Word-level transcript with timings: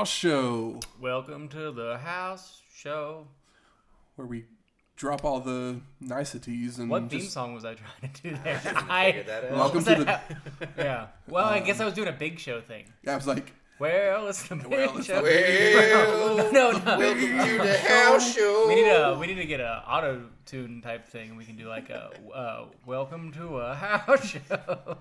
Welcome 0.00 0.08
to 0.08 0.08
a 0.08 0.08
house 0.08 0.10
show 0.16 0.80
Welcome 0.98 1.48
to 1.50 1.72
the 1.72 1.98
house 1.98 2.62
show. 2.74 3.26
where 4.16 4.26
we 4.26 4.46
drop 4.96 5.26
all 5.26 5.40
the 5.40 5.82
niceties 6.00 6.78
and 6.78 6.88
What 6.88 7.10
theme 7.10 7.20
just 7.20 7.32
song 7.34 7.52
was 7.52 7.66
I 7.66 7.74
trying 7.74 8.10
to 8.10 8.22
do 8.22 8.30
there? 8.44 8.58
figured 8.60 9.26
that 9.26 9.52
welcome 9.52 9.84
to 9.84 9.94
the. 9.96 10.20
yeah. 10.78 11.08
Well, 11.28 11.44
I 11.44 11.60
guess 11.60 11.80
I 11.80 11.84
was 11.84 11.92
doing 11.92 12.08
a 12.08 12.12
big 12.12 12.38
show 12.38 12.62
thing. 12.62 12.86
Yeah, 13.04 13.12
I 13.12 13.16
was 13.16 13.26
like, 13.26 13.52
Well, 13.78 14.26
it's 14.28 14.42
the 14.48 14.56
big 14.56 14.68
Well, 14.68 14.96
it's 14.96 15.06
show. 15.06 15.20
the 15.20 15.22
Well, 15.28 16.50
no, 16.52 16.70
no. 16.70 16.98
welcome 16.98 17.20
to 17.20 17.58
the 17.62 17.78
house 17.86 18.34
show. 18.34 18.68
We 18.68 18.76
need 18.76 18.88
a 18.88 19.18
we 19.20 19.26
need 19.26 19.34
to 19.34 19.44
get 19.44 19.60
a 19.60 19.84
auto 19.86 20.22
tune 20.46 20.80
type 20.80 21.06
thing. 21.08 21.36
We 21.36 21.44
can 21.44 21.56
do 21.56 21.68
like 21.68 21.90
a 21.90 22.10
uh, 22.34 22.64
welcome 22.86 23.32
to 23.32 23.58
a 23.58 23.74
house 23.74 24.24
show. 24.28 24.96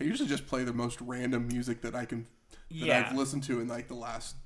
I 0.00 0.04
usually 0.04 0.30
just 0.30 0.46
play 0.46 0.64
the 0.64 0.72
most 0.72 0.98
random 1.02 1.46
music 1.46 1.82
that 1.82 1.94
I 1.94 2.06
can 2.06 2.26
that 2.70 2.76
Yeah. 2.76 3.06
I've 3.10 3.16
listened 3.16 3.42
to 3.44 3.60
in 3.60 3.68
like 3.68 3.88
the 3.88 3.94
last 3.94 4.36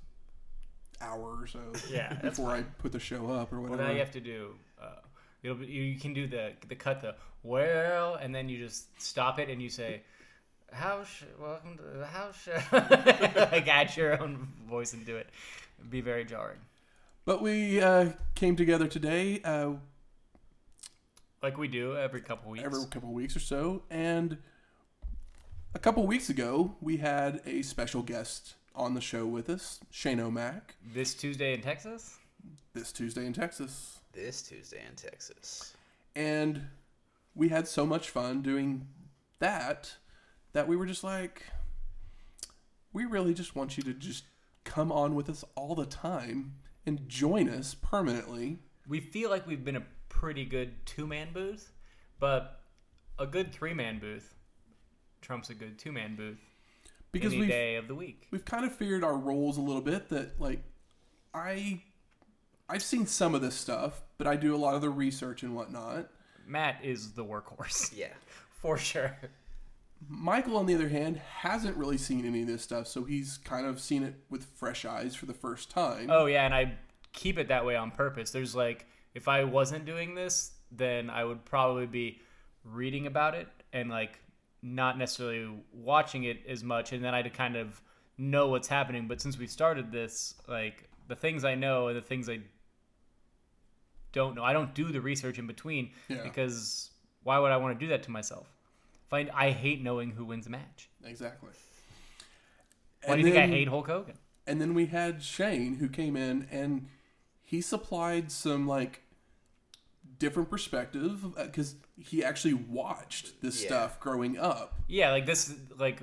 hour 1.01 1.39
or 1.43 1.47
so. 1.47 1.61
Yeah, 1.91 2.13
before 2.15 2.51
I 2.51 2.63
put 2.63 2.93
the 2.93 3.01
show 3.01 3.31
up 3.31 3.53
or 3.53 3.61
Well, 3.61 3.71
whatever. 3.71 3.89
now 3.89 3.93
you 3.95 4.01
have 4.01 4.13
to 4.13 4.21
do. 4.21 4.55
Uh, 4.81 4.87
it'll 5.43 5.57
be, 5.57 5.67
you 5.67 5.99
can 5.99 6.15
do 6.15 6.27
the 6.27 6.53
the 6.69 6.75
cut 6.75 7.01
the 7.01 7.15
well, 7.43 8.15
and 8.15 8.35
then 8.35 8.49
you 8.49 8.59
just 8.59 8.87
stop 9.03 9.39
it 9.39 9.49
and 9.51 9.61
you 9.61 9.69
say, 9.69 10.01
How 10.73 10.99
"House, 10.99 11.23
welcome 11.39 11.77
to 11.77 11.99
the 11.99 12.07
house 12.07 12.37
show." 12.43 12.59
like 12.73 13.69
add 13.69 13.95
your 13.97 14.21
own 14.23 14.49
voice 14.69 14.95
into 14.95 15.17
it. 15.17 15.29
It'd 15.79 15.91
be 15.91 16.01
very 16.01 16.25
jarring. 16.25 16.59
But 17.27 17.43
we 17.43 17.81
uh, 17.81 18.11
came 18.35 18.55
together 18.57 18.87
today, 18.87 19.41
uh, 19.45 19.73
Like 21.43 21.59
we 21.59 21.69
do 21.69 21.97
every 21.97 22.21
couple 22.23 22.51
weeks. 22.53 22.65
every 22.65 22.85
couple 22.91 23.13
weeks 23.13 23.37
or 23.37 23.41
so, 23.41 23.83
and 23.91 24.39
a 25.75 25.79
couple 25.79 26.07
weeks 26.07 26.31
ago 26.31 26.77
we 26.81 26.99
had 26.99 27.41
a 27.45 27.63
special 27.63 28.03
guest 28.03 28.55
on 28.77 28.95
the 28.95 29.01
show 29.01 29.27
with 29.27 29.51
us, 29.51 29.81
Shane 29.91 30.21
O'Mac, 30.21 30.77
this 30.95 31.15
Tuesday 31.15 31.53
in 31.53 31.61
Texas. 31.61 32.17
this 32.73 32.93
Tuesday 32.93 33.27
in 33.27 33.33
Texas. 33.33 33.99
This 34.13 34.43
Tuesday 34.43 34.83
in 34.89 34.95
Texas. 34.95 35.75
And 36.15 36.67
we 37.35 37.49
had 37.49 37.67
so 37.67 37.85
much 37.85 38.11
fun 38.11 38.43
doing 38.43 38.87
that 39.41 39.97
that 40.53 40.69
we 40.69 40.77
were 40.77 40.87
just 40.87 41.03
like, 41.03 41.43
we 42.93 43.05
really 43.05 43.35
just 43.35 43.57
want 43.57 43.77
you 43.77 43.83
to 43.83 43.93
just 43.93 44.25
come 44.63 44.93
on 44.93 45.15
with 45.15 45.29
us 45.29 45.45
all 45.57 45.75
the 45.75 45.87
time 45.87 46.55
and 46.87 47.09
join 47.09 47.49
us 47.49 47.75
permanently. 47.75 48.59
We 48.87 49.01
feel 49.01 49.31
like 49.31 49.47
we've 49.47 49.65
been 49.65 49.77
a 49.77 49.85
pretty 50.09 50.45
good 50.45 50.87
two 50.87 51.07
man 51.07 51.29
booth, 51.33 51.73
but 52.21 52.61
a 53.19 53.27
good 53.27 53.53
three 53.53 53.75
man 53.75 53.99
booth 53.99 54.34
trumps 55.25 55.51
a 55.51 55.55
good 55.55 55.79
two 55.79 55.91
man 55.91 56.15
booth 56.17 56.39
Because 57.13 57.33
any 57.33 57.41
we've, 57.41 57.49
day 57.51 57.77
of 57.77 57.89
the 57.89 57.95
week. 57.95 58.29
we've 58.31 58.45
kind 58.45 58.65
of 58.65 58.73
figured 58.75 59.03
our 59.03 59.17
roles 59.17 59.57
a 59.57 59.61
little 59.61 59.83
bit 59.83 60.09
that 60.11 60.41
like 60.41 60.63
I 61.33 61.83
I've 62.69 62.83
seen 62.83 63.07
some 63.07 63.35
of 63.35 63.43
this 63.43 63.55
stuff, 63.55 64.03
but 64.17 64.27
I 64.27 64.37
do 64.37 64.55
a 64.55 64.57
lot 64.59 64.75
of 64.75 64.81
the 64.81 64.89
research 64.89 65.43
and 65.43 65.55
whatnot. 65.55 66.09
Matt 66.47 66.77
is 66.83 67.13
the 67.13 67.25
workhorse 67.25 67.93
Yeah. 67.97 68.09
for 68.53 68.79
sure. 68.79 69.17
Michael, 70.09 70.57
on 70.59 70.67
the 70.67 70.75
other 70.75 70.89
hand, 70.89 71.17
hasn't 71.17 71.77
really 71.77 71.97
seen 71.99 72.27
any 72.27 72.43
of 72.43 72.47
this 72.47 72.63
stuff, 72.63 72.87
so 72.87 73.05
he's 73.05 73.39
kind 73.39 73.67
of 73.67 73.81
seen 73.81 74.03
it 74.03 74.15
with 74.31 74.45
fresh 74.45 74.85
eyes 74.85 75.15
for 75.15 75.25
the 75.27 75.33
first 75.35 75.71
time. 75.71 76.09
Oh 76.11 76.27
yeah, 76.27 76.45
and 76.45 76.55
I 76.55 76.75
keep 77.13 77.39
it 77.39 77.49
that 77.49 77.65
way 77.65 77.75
on 77.77 77.91
purpose. 77.91 78.31
There's 78.31 78.55
like 78.55 78.87
if 79.15 79.29
I 79.29 79.45
wasn't 79.45 79.85
doing 79.87 80.15
this, 80.15 80.53
then 80.71 81.09
I 81.11 81.25
would 81.25 81.45
probably 81.45 81.87
be 81.87 82.21
reading 82.65 83.07
about 83.07 83.35
it 83.35 83.49
and 83.73 83.89
like 83.91 84.19
not 84.67 84.97
necessarily 84.99 85.49
watching 85.73 86.25
it 86.25 86.39
as 86.49 86.65
much 86.65 86.93
and 86.93 87.05
then 87.05 87.15
I'd 87.15 87.33
kind 87.35 87.55
of 87.55 87.81
know 88.17 88.49
what's 88.49 88.67
happening, 88.69 89.07
but 89.07 89.21
since 89.21 89.37
we 89.39 89.47
started 89.47 89.93
this, 89.93 90.35
like 90.49 90.89
the 91.09 91.15
things 91.15 91.45
I 91.45 91.55
know 91.55 91.89
and 91.89 91.97
the 91.97 92.01
things 92.03 92.29
I 92.31 92.39
don't 94.13 94.35
know, 94.35 94.43
I 94.45 94.53
don't 94.53 94.75
do 94.75 94.87
the 94.91 95.01
research 95.01 95.39
in 95.39 95.47
between 95.47 95.91
Yeah. 96.09 96.23
because 96.23 96.91
why 97.25 97.39
would 97.39 97.53
I 97.53 97.57
want 97.59 97.79
to 97.79 97.85
do 97.85 97.91
that 97.91 98.03
to 98.05 98.11
myself? 98.11 98.47
Find 99.11 99.31
I 99.31 99.51
hate 99.51 99.83
knowing 99.83 100.11
who 100.13 100.25
wins 100.25 100.47
a 100.47 100.51
match. 100.51 100.89
Exactly. 101.05 101.51
Why 103.05 103.15
And 103.15 103.23
do 103.23 103.29
you 103.29 103.35
think 103.35 103.45
I 103.45 103.47
hate 103.49 103.69
Hulk 103.69 103.87
Hogan? 103.87 104.17
And 104.47 104.61
then 104.61 104.75
we 104.75 104.87
had 104.87 105.23
Shane 105.23 105.77
who 105.77 105.89
came 105.89 106.17
in 106.17 106.49
and 106.51 106.89
he 107.43 107.61
supplied 107.61 108.31
some 108.33 108.67
like 108.67 109.03
different 110.19 110.51
perspective 110.51 111.25
because 111.37 111.77
he 111.99 112.23
actually 112.25 112.55
watched 112.55 113.41
this 113.43 113.61
Yeah. 113.63 113.69
stuff 113.69 114.01
growing 114.01 114.39
up. 114.39 114.75
Yeah, 114.89 115.11
like 115.11 115.27
this, 115.27 115.53
like 115.79 116.01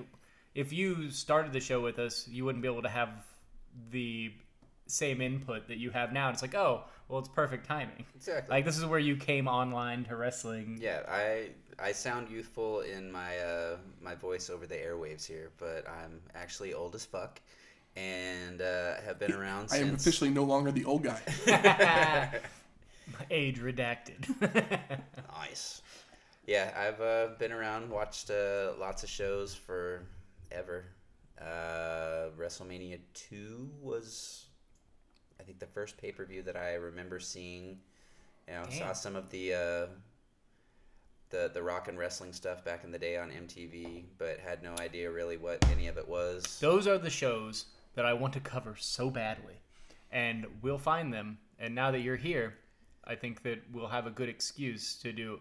if 0.56 0.74
you 0.74 1.10
started 1.12 1.54
the 1.54 1.60
show 1.60 1.80
with 1.82 2.00
us, 2.00 2.28
you 2.28 2.46
wouldn't 2.46 2.62
be 2.62 2.68
able 2.68 2.82
to 2.84 2.90
have 2.90 3.10
the 3.92 4.34
same 4.88 5.22
input 5.22 5.68
that 5.70 5.78
you 5.78 5.90
have 5.92 6.12
now. 6.12 6.28
And 6.28 6.34
it's 6.34 6.42
like, 6.42 6.56
oh, 6.56 6.84
well, 7.08 7.20
it's 7.20 7.30
perfect 7.30 7.66
timing. 7.66 8.06
Exactly. 8.16 8.54
Like 8.56 8.66
this 8.66 8.78
is 8.78 8.86
where 8.86 9.00
you 9.00 9.16
came 9.16 9.48
online 9.48 10.04
to 10.06 10.16
wrestling. 10.16 10.78
yeah, 10.82 11.02
I 11.08 11.50
I 11.80 11.92
sound 11.94 12.30
youthful 12.30 12.82
in 12.82 13.12
my 13.12 13.38
uh, 13.38 13.78
my 14.02 14.16
voice 14.16 14.50
over 14.50 14.66
the 14.68 14.76
airwaves 14.76 15.26
here, 15.26 15.50
but 15.58 15.88
I'm 15.90 16.22
actually 16.36 16.74
old 16.74 16.96
as 16.96 17.06
fuck, 17.06 17.40
and 17.96 18.62
uh, 18.62 18.96
have 19.06 19.20
been 19.20 19.32
around 19.42 19.66
I 19.72 19.78
since. 19.78 19.90
am 19.90 19.96
officially 19.96 20.30
no 20.30 20.44
longer 20.44 20.72
the 20.72 20.86
old 20.86 21.04
guy. 21.04 21.22
Age 23.32 23.60
redacted. 23.60 24.28
Nice. 25.34 25.82
Yeah, 26.46 26.72
I've 26.78 27.02
uh, 27.02 27.30
been 27.40 27.52
around, 27.52 27.90
watched 27.90 28.30
uh, 28.30 28.74
lots 28.80 29.04
of 29.04 29.10
shows 29.10 29.56
for 29.56 30.04
ever. 30.52 30.86
Uh, 31.40 32.30
WrestleMania 32.38 33.00
2 33.14 33.70
was, 33.82 34.46
I 35.40 35.44
think, 35.44 35.60
the 35.60 35.66
first 35.66 35.98
pay 35.98 36.12
per 36.12 36.26
view 36.26 36.44
that 36.44 36.56
I 36.56 36.76
remember 36.76 37.20
seeing. 37.20 37.80
You 38.48 38.54
know, 38.56 38.64
saw 38.70 38.94
some 38.94 39.16
of 39.16 39.30
the 39.30 39.54
uh, 39.54 39.86
the 41.30 41.50
the 41.54 41.62
rock 41.64 41.88
and 41.88 41.98
wrestling 41.98 42.34
stuff 42.34 42.64
back 42.64 42.84
in 42.84 42.92
the 42.92 43.00
day 43.00 43.18
on 43.18 43.30
MTV, 43.32 44.04
but 44.18 44.40
had 44.40 44.62
no 44.62 44.76
idea 44.80 45.10
really 45.10 45.38
what 45.38 45.66
any 45.72 45.88
of 45.88 45.98
it 45.98 46.08
was. 46.08 46.60
Those 46.60 46.88
are 46.88 46.98
the 46.98 47.10
shows 47.10 47.66
that 47.96 48.06
I 48.06 48.14
want 48.14 48.34
to 48.34 48.40
cover 48.40 48.76
so 48.78 49.10
badly, 49.10 49.56
and 50.12 50.46
we'll 50.62 50.78
find 50.78 51.14
them. 51.14 51.38
And 51.60 51.74
now 51.76 51.92
that 51.92 52.00
you're 52.00 52.16
here, 52.16 52.56
I 53.06 53.16
think 53.16 53.44
that 53.44 53.60
we'll 53.72 53.88
have 53.88 54.08
a 54.08 54.12
good 54.12 54.30
excuse 54.30 54.96
to 54.98 55.12
do 55.12 55.40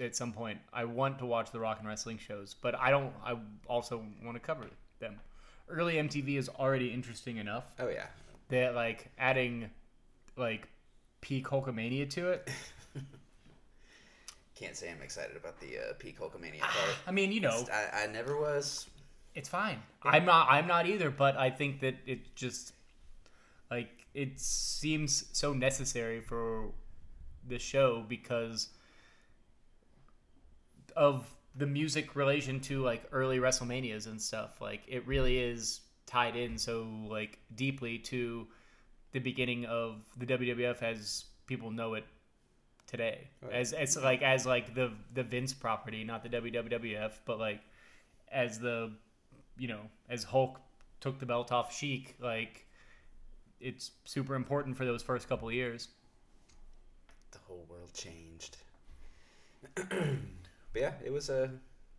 at 0.00 0.14
some 0.14 0.32
point. 0.32 0.58
I 0.72 0.84
want 0.84 1.18
to 1.20 1.26
watch 1.26 1.50
the 1.50 1.60
rock 1.60 1.78
and 1.78 1.88
wrestling 1.88 2.18
shows, 2.18 2.54
but 2.60 2.74
I 2.74 2.90
don't. 2.90 3.12
I 3.24 3.36
also 3.66 4.04
want 4.22 4.36
to 4.36 4.40
cover 4.40 4.66
them. 4.98 5.18
Early 5.68 5.94
MTV 5.94 6.36
is 6.36 6.48
already 6.50 6.88
interesting 6.88 7.38
enough 7.38 7.64
Oh 7.78 7.88
yeah, 7.88 8.06
that 8.50 8.74
like 8.74 9.10
adding 9.18 9.70
like 10.36 10.68
peak 11.20 11.46
Hulkamania 11.46 12.08
to 12.10 12.32
it. 12.32 12.50
can't 14.54 14.76
say 14.76 14.90
I'm 14.90 15.02
excited 15.02 15.36
about 15.36 15.58
the 15.60 15.78
uh, 15.78 15.92
peak 15.98 16.18
Hulkamania 16.18 16.60
part. 16.60 16.96
I 17.06 17.10
mean, 17.10 17.32
you 17.32 17.40
know, 17.40 17.64
I, 17.72 18.04
I 18.04 18.06
never 18.06 18.38
was. 18.38 18.86
it's 19.34 19.48
fine. 19.48 19.78
I'm 20.02 20.24
not. 20.24 20.48
I'm 20.50 20.66
not 20.66 20.86
either. 20.86 21.10
But 21.10 21.36
I 21.36 21.50
think 21.50 21.80
that 21.80 21.96
it 22.06 22.34
just 22.34 22.72
like 23.70 24.03
it 24.14 24.38
seems 24.38 25.26
so 25.32 25.52
necessary 25.52 26.20
for 26.20 26.70
the 27.46 27.58
show 27.58 28.04
because 28.08 28.68
of 30.96 31.28
the 31.56 31.66
music 31.66 32.16
relation 32.16 32.60
to 32.60 32.82
like 32.82 33.04
early 33.12 33.38
WrestleManias 33.38 34.06
and 34.06 34.20
stuff. 34.20 34.60
Like 34.60 34.82
it 34.86 35.06
really 35.06 35.38
is 35.38 35.80
tied 36.06 36.36
in 36.36 36.58
so 36.58 36.86
like 37.08 37.38
deeply 37.54 37.98
to 37.98 38.46
the 39.12 39.18
beginning 39.18 39.64
of 39.66 40.02
the 40.16 40.26
WWF 40.26 40.82
as 40.82 41.24
people 41.46 41.70
know 41.70 41.94
it 41.94 42.04
today. 42.86 43.28
As 43.50 43.72
it's 43.72 43.96
like 43.96 44.22
as 44.22 44.46
like 44.46 44.74
the 44.74 44.92
the 45.12 45.22
Vince 45.22 45.52
property, 45.52 46.04
not 46.04 46.22
the 46.22 46.28
WWF, 46.28 47.12
but 47.24 47.38
like 47.38 47.60
as 48.30 48.58
the 48.58 48.92
you 49.56 49.68
know 49.68 49.80
as 50.08 50.24
Hulk 50.24 50.60
took 51.00 51.18
the 51.18 51.26
belt 51.26 51.52
off 51.52 51.74
Sheik, 51.74 52.16
like 52.20 52.66
it's 53.64 53.92
super 54.04 54.34
important 54.34 54.76
for 54.76 54.84
those 54.84 55.02
first 55.02 55.28
couple 55.28 55.48
of 55.48 55.54
years. 55.54 55.88
The 57.32 57.38
whole 57.48 57.66
world 57.68 57.92
changed. 57.94 58.58
but 59.74 59.88
yeah, 60.74 60.92
it 61.04 61.10
was 61.10 61.30
a. 61.30 61.50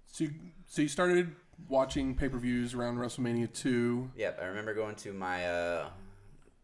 so, 0.06 0.26
you, 0.26 0.34
so 0.68 0.84
you 0.84 0.88
started 0.88 1.36
watching 1.68 2.16
pay 2.16 2.30
per 2.30 2.38
views 2.38 2.74
around 2.76 2.98
WrestleMania 2.98 3.52
2. 3.52 4.12
Yep, 4.16 4.40
I 4.42 4.46
remember 4.46 4.74
going 4.76 4.96
to 4.98 5.12
my 5.12 5.46
uh, 5.48 5.88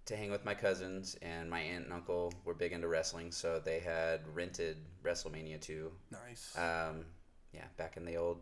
to 0.05 0.15
hang 0.15 0.29
with 0.29 0.45
my 0.45 0.53
cousins, 0.53 1.17
and 1.21 1.49
my 1.49 1.59
aunt 1.59 1.85
and 1.85 1.93
uncle 1.93 2.31
were 2.45 2.53
big 2.53 2.71
into 2.71 2.87
wrestling, 2.87 3.31
so 3.31 3.59
they 3.63 3.79
had 3.79 4.21
rented 4.33 4.77
WrestleMania 5.03 5.59
two. 5.59 5.91
Nice. 6.11 6.55
Um, 6.57 7.05
yeah, 7.53 7.65
back 7.77 7.97
in 7.97 8.05
the 8.05 8.17
old 8.17 8.39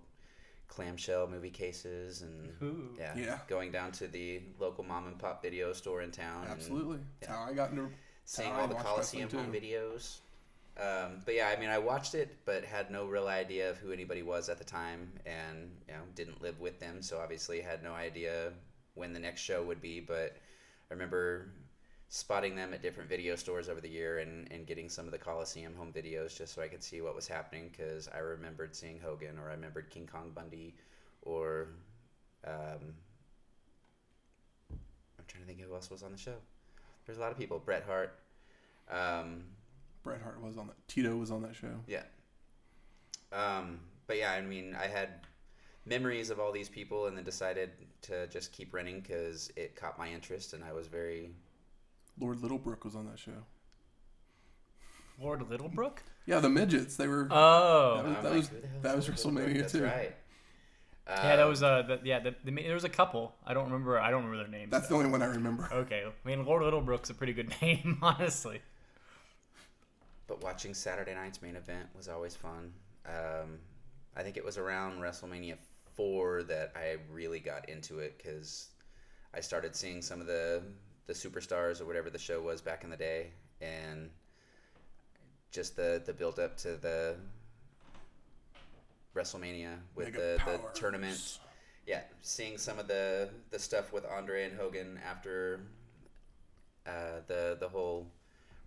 clamshell 0.70 1.28
movie 1.28 1.50
cases, 1.50 2.22
and 2.22 2.54
Ooh. 2.64 2.96
yeah, 2.98 3.14
Yeah. 3.18 3.40
going 3.48 3.72
down 3.72 3.92
to 3.94 4.08
the 4.08 4.42
local 4.60 4.84
mom 4.84 5.08
and 5.08 5.18
pop 5.20 5.42
video 5.42 5.74
store 5.74 6.02
in 6.02 6.12
town. 6.12 6.44
and 6.44 6.52
Absolutely. 6.52 7.00
How 7.28 7.46
I 7.50 7.54
got 7.54 7.72
into 7.72 7.90
seeing 8.24 8.50
how 8.50 8.60
I 8.60 8.62
all 8.62 8.68
the 8.68 8.76
Coliseum 8.76 9.30
home 9.30 9.52
videos. 9.52 10.20
Um, 10.78 11.22
but 11.26 11.36
yeah, 11.36 11.50
I 11.56 11.60
mean, 11.60 11.70
I 11.70 11.78
watched 11.78 12.16
it, 12.16 12.38
but 12.46 12.64
had 12.64 12.90
no 12.90 13.06
real 13.06 13.28
idea 13.28 13.70
of 13.70 13.78
who 13.80 13.92
anybody 13.92 14.24
was 14.24 14.48
at 14.48 14.58
the 14.58 14.64
time, 14.64 15.12
and 15.26 15.70
you 15.88 15.94
know, 15.94 16.00
didn't 16.16 16.42
live 16.42 16.60
with 16.62 16.80
them, 16.80 17.02
so 17.02 17.20
obviously 17.20 17.60
had 17.60 17.84
no 17.84 17.92
idea 17.92 18.54
when 18.94 19.12
the 19.12 19.20
next 19.20 19.42
show 19.42 19.62
would 19.64 19.82
be, 19.82 20.00
but 20.00 20.38
I 20.90 20.94
remember 20.94 21.50
spotting 22.12 22.56
them 22.56 22.74
at 22.74 22.82
different 22.82 23.08
video 23.08 23.36
stores 23.36 23.70
over 23.70 23.80
the 23.80 23.88
year 23.88 24.18
and, 24.18 24.52
and 24.52 24.66
getting 24.66 24.90
some 24.90 25.06
of 25.06 25.12
the 25.12 25.18
Coliseum 25.18 25.76
home 25.76 25.94
videos 25.96 26.36
just 26.36 26.56
so 26.56 26.62
I 26.62 26.68
could 26.68 26.84
see 26.84 27.02
what 27.02 27.16
was 27.16 27.28
happening 27.28 27.70
because 27.72 28.10
I 28.14 28.18
remembered 28.18 28.76
seeing 28.76 29.00
Hogan 29.00 29.38
or 29.38 29.50
I 29.50 29.54
remembered 29.54 29.92
King 29.92 30.10
Kong 30.12 30.32
Bundy 30.34 30.74
or 31.22 31.68
um, 32.48 32.96
I'm 34.72 35.26
trying 35.28 35.44
to 35.44 35.48
think 35.48 35.62
who 35.62 35.74
else 35.74 35.92
was 35.92 36.02
on 36.02 36.12
the 36.12 36.18
show. 36.18 36.36
There's 37.06 37.20
a 37.20 37.22
lot 37.22 37.32
of 37.32 37.38
people. 37.38 37.60
Bret 37.60 37.84
Hart. 37.84 38.18
Um, 38.90 39.44
Bret 40.04 40.22
Hart 40.22 40.42
was 40.42 40.58
on 40.58 40.66
that. 40.68 40.88
Tito 40.88 41.16
was 41.16 41.30
on 41.30 41.44
that 41.44 41.56
show. 41.56 41.68
yeah. 41.88 42.04
Um, 43.32 43.80
but 44.08 44.18
yeah, 44.18 44.32
I 44.32 44.42
mean, 44.42 44.76
I 44.76 44.88
had 44.88 45.10
memories 45.86 46.32
of 46.32 46.40
all 46.40 46.52
these 46.52 46.70
people 46.70 47.06
and 47.06 47.16
then 47.16 47.24
decided 47.24 47.70
to 48.02 48.26
just 48.28 48.52
keep 48.52 48.74
running 48.74 49.00
because 49.00 49.52
it 49.56 49.76
caught 49.76 50.00
my 50.00 50.10
interest 50.10 50.54
and 50.54 50.64
I 50.64 50.74
was 50.74 50.88
very 50.88 51.30
Lord 52.20 52.40
Littlebrook 52.40 52.84
was 52.84 52.96
on 52.96 53.06
that 53.06 53.20
show. 53.20 53.32
Lord 55.22 55.42
Littlebrook. 55.42 55.98
Yeah, 56.26 56.40
the 56.40 56.50
midgets. 56.50 56.96
They 56.96 57.08
were. 57.08 57.28
Oh, 57.32 57.98
That 57.98 58.06
was- 58.06 58.14
that 58.16 58.24
like, 58.24 58.34
was- 58.34 58.48
who 58.50 58.62
the 58.62 58.68
hell's 58.68 58.82
that 58.84 58.96
was 58.96 59.08
WrestleMania 59.10 59.58
That's 59.60 59.72
too. 59.74 59.84
right. 59.84 60.16
yeah, 61.08 61.36
that 61.36 61.40
Um, 61.44 61.50
was 61.50 61.64
uh, 61.64 61.82
the, 61.82 62.00
yeah, 62.04 62.20
the, 62.20 62.36
the, 62.44 62.52
there 62.52 62.74
was 62.74 62.84
a 62.84 62.90
couple. 62.90 63.36
I 63.46 63.54
don't 63.54 63.66
remember. 63.66 64.00
I 64.00 64.12
don't 64.12 64.24
remember 64.26 64.44
their 64.44 64.60
names. 64.60 64.72
That's 64.72 64.88
the 64.88 64.96
only 64.96 65.10
one 65.10 65.22
I 65.22 65.26
remember. 65.26 65.68
Okay, 65.72 66.04
I 66.06 66.28
mean 66.28 66.46
Lord 66.46 66.62
Littlebrook's 66.64 67.10
a 67.10 67.14
pretty 67.14 67.34
good 67.34 67.54
name, 67.62 67.98
honestly. 68.02 68.62
But 70.28 70.44
watching 70.44 70.74
Saturday 70.76 71.16
night's 71.16 71.42
main 71.42 71.56
event 71.56 71.88
was 71.98 72.08
always 72.08 72.36
fun. 72.36 72.72
Um, 73.08 73.58
I 74.16 74.22
think 74.22 74.38
it 74.38 74.46
was 74.46 74.58
around 74.60 75.00
WrestleMania 75.02 75.58
four 75.96 76.44
that 76.44 76.72
I 76.76 76.98
really 77.12 77.40
got 77.40 77.68
into 77.68 78.00
it 78.00 78.18
because 78.18 78.68
I 79.34 79.40
started 79.42 79.76
seeing 79.76 80.02
some 80.04 80.22
of 80.22 80.28
the 80.28 80.62
the 81.10 81.16
superstars 81.16 81.82
or 81.82 81.86
whatever 81.86 82.12
the 82.12 82.20
show 82.20 82.40
was 82.40 82.62
back 82.62 82.84
in 82.84 82.92
the 82.92 82.96
day, 82.96 83.32
and 83.62 84.12
just 85.52 85.76
the 85.76 86.02
the 86.06 86.14
build 86.14 86.38
up 86.38 86.56
to 86.56 86.76
the 86.76 87.16
WrestleMania 89.16 89.78
with 89.96 90.14
Mega 90.14 90.38
the, 90.46 90.52
the 90.52 90.60
tournament. 90.76 91.40
Yeah, 91.88 92.02
seeing 92.22 92.60
some 92.60 92.78
of 92.78 92.88
the 92.88 93.30
the 93.50 93.58
stuff 93.58 93.92
with 93.92 94.06
Andre 94.06 94.44
and 94.44 94.56
Hogan 94.56 95.00
after 95.04 95.62
uh, 96.86 97.22
the 97.26 97.58
the 97.60 97.68
whole 97.68 98.06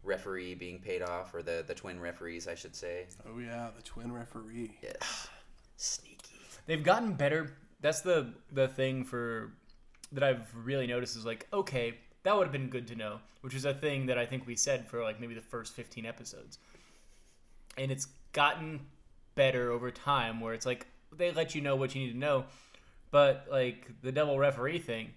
referee 0.03 0.57
being 0.57 0.81
paid 0.81 1.01
off, 1.01 1.33
or 1.35 1.43
the 1.43 1.65
the 1.65 1.75
twin 1.75 2.01
referees, 2.01 2.49
I 2.49 2.57
should 2.57 2.75
say. 2.75 3.07
Oh 3.25 3.39
yeah, 3.39 3.69
the 3.77 3.83
twin 3.83 4.11
referee. 4.11 4.77
Yes, 4.83 5.29
sneaky. 5.77 6.41
They've 6.67 6.83
gotten 6.83 7.13
better. 7.13 7.53
That's 7.81 8.01
the 8.01 8.35
the 8.51 8.67
thing 8.67 9.05
for 9.05 9.53
that 10.11 10.25
I've 10.25 10.53
really 10.57 10.89
noticed 10.89 11.17
is 11.17 11.25
like, 11.25 11.47
okay, 11.53 11.95
that 12.25 12.37
would 12.37 12.45
have 12.45 12.53
been 12.53 12.69
good 12.69 12.87
to 12.89 12.95
know, 12.95 13.21
which 13.41 13.55
is 13.55 13.65
a 13.65 13.75
thing 13.75 14.07
that 14.07 14.19
I 14.19 14.27
think 14.27 14.47
we 14.47 14.57
said 14.57 14.87
for 14.87 15.03
like 15.03 15.21
maybe 15.21 15.35
the 15.35 15.41
first 15.41 15.75
15 15.75 16.07
episodes. 16.07 16.59
And 17.77 17.91
it's 17.91 18.07
gotten 18.33 18.81
better 19.35 19.71
over 19.71 19.91
time 19.91 20.41
where 20.41 20.55
it's 20.55 20.67
like 20.67 20.87
they 21.17 21.33
let 21.33 21.55
you 21.55 21.61
know 21.61 21.77
what 21.77 21.95
you 21.95 22.07
need 22.07 22.13
to 22.13 22.19
know, 22.19 22.45
but 23.11 23.47
like 23.51 23.91
the 24.03 24.13
double 24.13 24.39
referee 24.39 24.79
thing, 24.79 25.11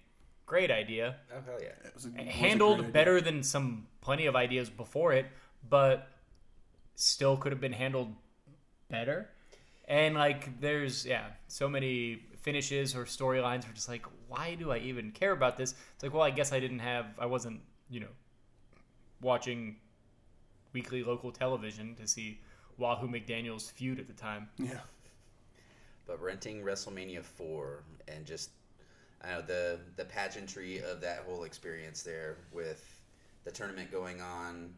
great 0.46 0.70
idea. 0.70 1.16
Oh 1.30 1.40
hell 1.44 1.58
yeah! 1.60 1.68
It 1.84 1.94
was 1.94 2.06
a, 2.06 2.08
it 2.08 2.12
was 2.12 2.20
a 2.20 2.22
great 2.22 2.28
handled 2.28 2.80
idea. 2.80 2.92
better 2.92 3.20
than 3.20 3.42
some 3.42 3.86
plenty 4.00 4.26
of 4.26 4.36
ideas 4.36 4.70
before 4.70 5.12
it, 5.12 5.26
but 5.68 6.08
still 6.94 7.36
could 7.36 7.52
have 7.52 7.60
been 7.60 7.72
handled 7.72 8.14
better. 8.90 9.28
And 9.88 10.14
like, 10.14 10.60
there's 10.60 11.06
yeah, 11.06 11.26
so 11.48 11.68
many 11.68 12.22
finishes 12.40 12.94
or 12.94 13.04
storylines 13.04 13.68
are 13.68 13.72
just 13.72 13.88
like, 13.88 14.04
why 14.28 14.54
do 14.54 14.72
I 14.72 14.78
even 14.78 15.12
care 15.12 15.32
about 15.32 15.56
this? 15.56 15.74
It's 15.94 16.02
like, 16.02 16.12
well, 16.12 16.22
I 16.22 16.30
guess 16.30 16.52
I 16.52 16.60
didn't 16.60 16.80
have, 16.80 17.06
I 17.18 17.26
wasn't, 17.26 17.60
you 17.88 18.00
know, 18.00 18.14
watching 19.20 19.76
weekly 20.72 21.02
local 21.02 21.30
television 21.30 21.94
to 21.96 22.06
see 22.06 22.40
Wahoo 22.78 23.08
McDaniel's 23.08 23.70
feud 23.70 23.98
at 23.98 24.06
the 24.06 24.12
time. 24.12 24.48
Yeah. 24.58 24.80
But 26.06 26.20
renting 26.20 26.62
WrestleMania 26.62 27.24
four 27.24 27.82
and 28.06 28.24
just 28.24 28.50
I 29.24 29.30
know 29.30 29.42
the 29.42 29.80
the 29.96 30.04
pageantry 30.04 30.78
of 30.78 31.00
that 31.00 31.24
whole 31.26 31.44
experience 31.44 32.02
there 32.02 32.36
with 32.52 33.00
the 33.44 33.50
tournament 33.50 33.90
going 33.90 34.20
on, 34.20 34.74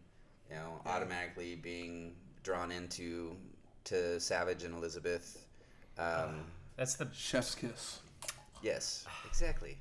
you 0.49 0.57
know, 0.57 0.81
automatically 0.87 1.57
being 1.57 2.15
drawn 2.43 2.71
into 2.71 3.37
to 3.85 4.21
Savage 4.21 4.65
and 4.65 4.75
Elizabeth. 4.75 5.47
Um, 5.99 6.45
That's 6.77 6.95
the 6.95 7.09
Chef's 7.13 7.55
kiss. 7.55 8.01
Yes, 8.63 9.07
exactly. 9.27 9.79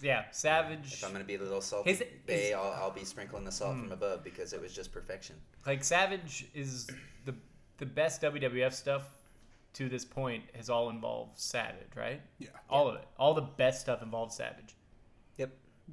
yeah, 0.00 0.24
Savage. 0.30 0.92
If 0.94 1.04
I'm 1.04 1.12
gonna 1.12 1.24
be 1.24 1.34
a 1.36 1.38
little 1.40 1.60
salt 1.60 1.86
His- 1.86 2.02
bay, 2.26 2.46
his- 2.46 2.54
I'll, 2.54 2.72
I'll 2.72 2.90
be 2.90 3.04
sprinkling 3.04 3.44
the 3.44 3.52
salt 3.52 3.74
Hmm. 3.74 3.82
from 3.84 3.92
above 3.92 4.22
because 4.24 4.52
it 4.52 4.60
was 4.60 4.74
just 4.74 4.92
perfection. 4.92 5.36
like 5.66 5.82
Savage 5.84 6.46
is 6.54 6.86
the 7.24 7.34
the 7.78 7.86
best 7.86 8.20
WWF 8.22 8.72
stuff 8.72 9.04
to 9.74 9.88
this 9.88 10.04
point 10.04 10.42
has 10.54 10.68
all 10.70 10.90
involved 10.90 11.38
Savage, 11.38 11.94
right? 11.94 12.20
Yeah, 12.38 12.48
All 12.68 12.88
of 12.88 12.96
it. 12.96 13.06
All 13.18 13.34
the 13.34 13.42
best 13.42 13.80
stuff 13.82 14.02
involved 14.02 14.32
Savage. 14.32 14.74
Yep. 15.36 15.50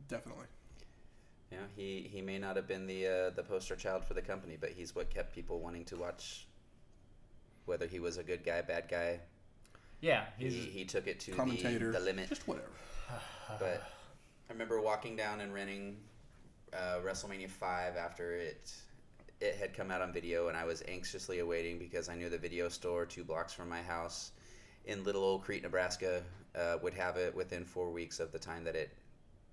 definitely. 0.07 0.45
You 1.51 1.57
know, 1.57 1.63
he, 1.75 2.09
he 2.11 2.21
may 2.21 2.39
not 2.39 2.55
have 2.55 2.67
been 2.67 2.87
the 2.87 3.07
uh, 3.07 3.29
the 3.29 3.43
poster 3.43 3.75
child 3.75 4.03
for 4.03 4.13
the 4.15 4.21
company, 4.21 4.57
but 4.59 4.71
he's 4.71 4.95
what 4.95 5.09
kept 5.09 5.33
people 5.33 5.59
wanting 5.59 5.85
to 5.85 5.95
watch. 5.97 6.47
Whether 7.65 7.87
he 7.87 7.99
was 7.99 8.17
a 8.17 8.23
good 8.23 8.43
guy, 8.43 8.61
bad 8.61 8.87
guy, 8.89 9.19
Yeah, 10.05 10.25
he, 10.37 10.49
he's 10.49 10.65
he 10.71 10.85
took 10.85 11.07
it 11.07 11.19
to 11.21 11.31
the, 11.31 11.37
Commentator. 11.37 11.91
the 11.91 11.99
limit. 11.99 12.29
Just 12.29 12.47
whatever. 12.47 12.69
But 13.59 13.83
I 14.49 14.53
remember 14.53 14.81
walking 14.81 15.15
down 15.15 15.39
and 15.41 15.53
renting 15.53 15.97
uh, 16.73 16.97
WrestleMania 17.03 17.49
five 17.49 17.95
after 17.95 18.35
it 18.35 18.71
it 19.41 19.55
had 19.55 19.73
come 19.75 19.89
out 19.89 20.01
on 20.01 20.13
video, 20.13 20.47
and 20.47 20.55
I 20.57 20.63
was 20.63 20.83
anxiously 20.87 21.39
awaiting 21.39 21.79
because 21.79 22.07
I 22.07 22.15
knew 22.15 22.29
the 22.29 22.37
video 22.37 22.69
store 22.69 23.05
two 23.05 23.23
blocks 23.23 23.51
from 23.51 23.67
my 23.67 23.81
house 23.81 24.31
in 24.85 25.03
little 25.03 25.23
old 25.23 25.43
Crete, 25.43 25.63
Nebraska, 25.63 26.21
uh, 26.55 26.77
would 26.83 26.93
have 26.93 27.17
it 27.17 27.35
within 27.35 27.65
four 27.65 27.89
weeks 27.89 28.19
of 28.19 28.31
the 28.31 28.39
time 28.39 28.63
that 28.63 28.75
it 28.75 28.91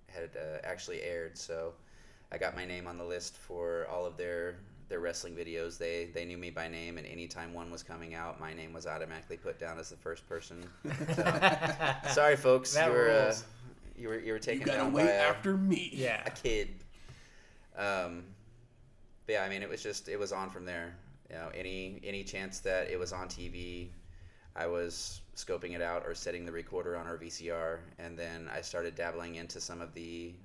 had 0.07 0.29
uh, 0.37 0.59
actually 0.63 1.01
aired. 1.01 1.35
So 1.35 1.73
I 2.31 2.37
got 2.37 2.55
my 2.55 2.65
name 2.65 2.85
on 2.85 2.99
the 2.99 3.03
list 3.03 3.37
for 3.37 3.87
all 3.91 4.05
of 4.05 4.17
their 4.17 4.57
their 4.93 4.99
wrestling 4.99 5.33
videos. 5.33 5.79
They 5.79 6.05
they 6.13 6.23
knew 6.23 6.37
me 6.37 6.51
by 6.51 6.67
name, 6.67 6.99
and 6.99 7.07
anytime 7.07 7.51
one 7.51 7.71
was 7.71 7.81
coming 7.81 8.13
out, 8.13 8.39
my 8.39 8.53
name 8.53 8.73
was 8.73 8.85
automatically 8.85 9.37
put 9.37 9.59
down 9.59 9.79
as 9.79 9.89
the 9.89 9.95
first 9.97 10.29
person. 10.29 10.63
So, 11.15 11.23
sorry, 12.11 12.35
folks, 12.35 12.75
That 12.75 12.89
you 12.89 12.93
were 12.93 13.09
uh, 13.09 13.23
rules. 13.23 13.43
you 13.97 14.07
were 14.09 14.19
you 14.19 14.33
were 14.33 14.39
taken 14.39 14.67
gotta 14.67 14.77
down 14.77 14.93
wait 14.93 15.05
by 15.05 15.11
a, 15.13 15.29
after 15.29 15.57
me. 15.57 15.89
yeah. 15.91 16.21
a 16.27 16.29
kid. 16.29 16.69
Um, 17.75 18.23
but 19.25 19.33
yeah, 19.33 19.43
I 19.43 19.49
mean, 19.49 19.63
it 19.63 19.69
was 19.69 19.81
just 19.81 20.07
it 20.09 20.19
was 20.19 20.31
on 20.31 20.51
from 20.51 20.63
there. 20.65 20.93
You 21.31 21.37
know, 21.37 21.49
any 21.55 21.99
any 22.03 22.23
chance 22.23 22.59
that 22.59 22.87
it 22.91 22.99
was 22.99 23.11
on 23.11 23.27
TV, 23.29 23.87
I 24.55 24.67
was 24.67 25.21
scoping 25.35 25.73
it 25.73 25.81
out 25.81 26.03
or 26.05 26.13
setting 26.13 26.45
the 26.45 26.51
recorder 26.51 26.95
on 26.95 27.07
our 27.07 27.17
VCR, 27.17 27.79
and 27.97 28.15
then 28.15 28.47
I 28.55 28.61
started 28.61 28.93
dabbling 28.93 29.35
into 29.35 29.59
some 29.59 29.81
of 29.81 29.91
the 29.95 30.35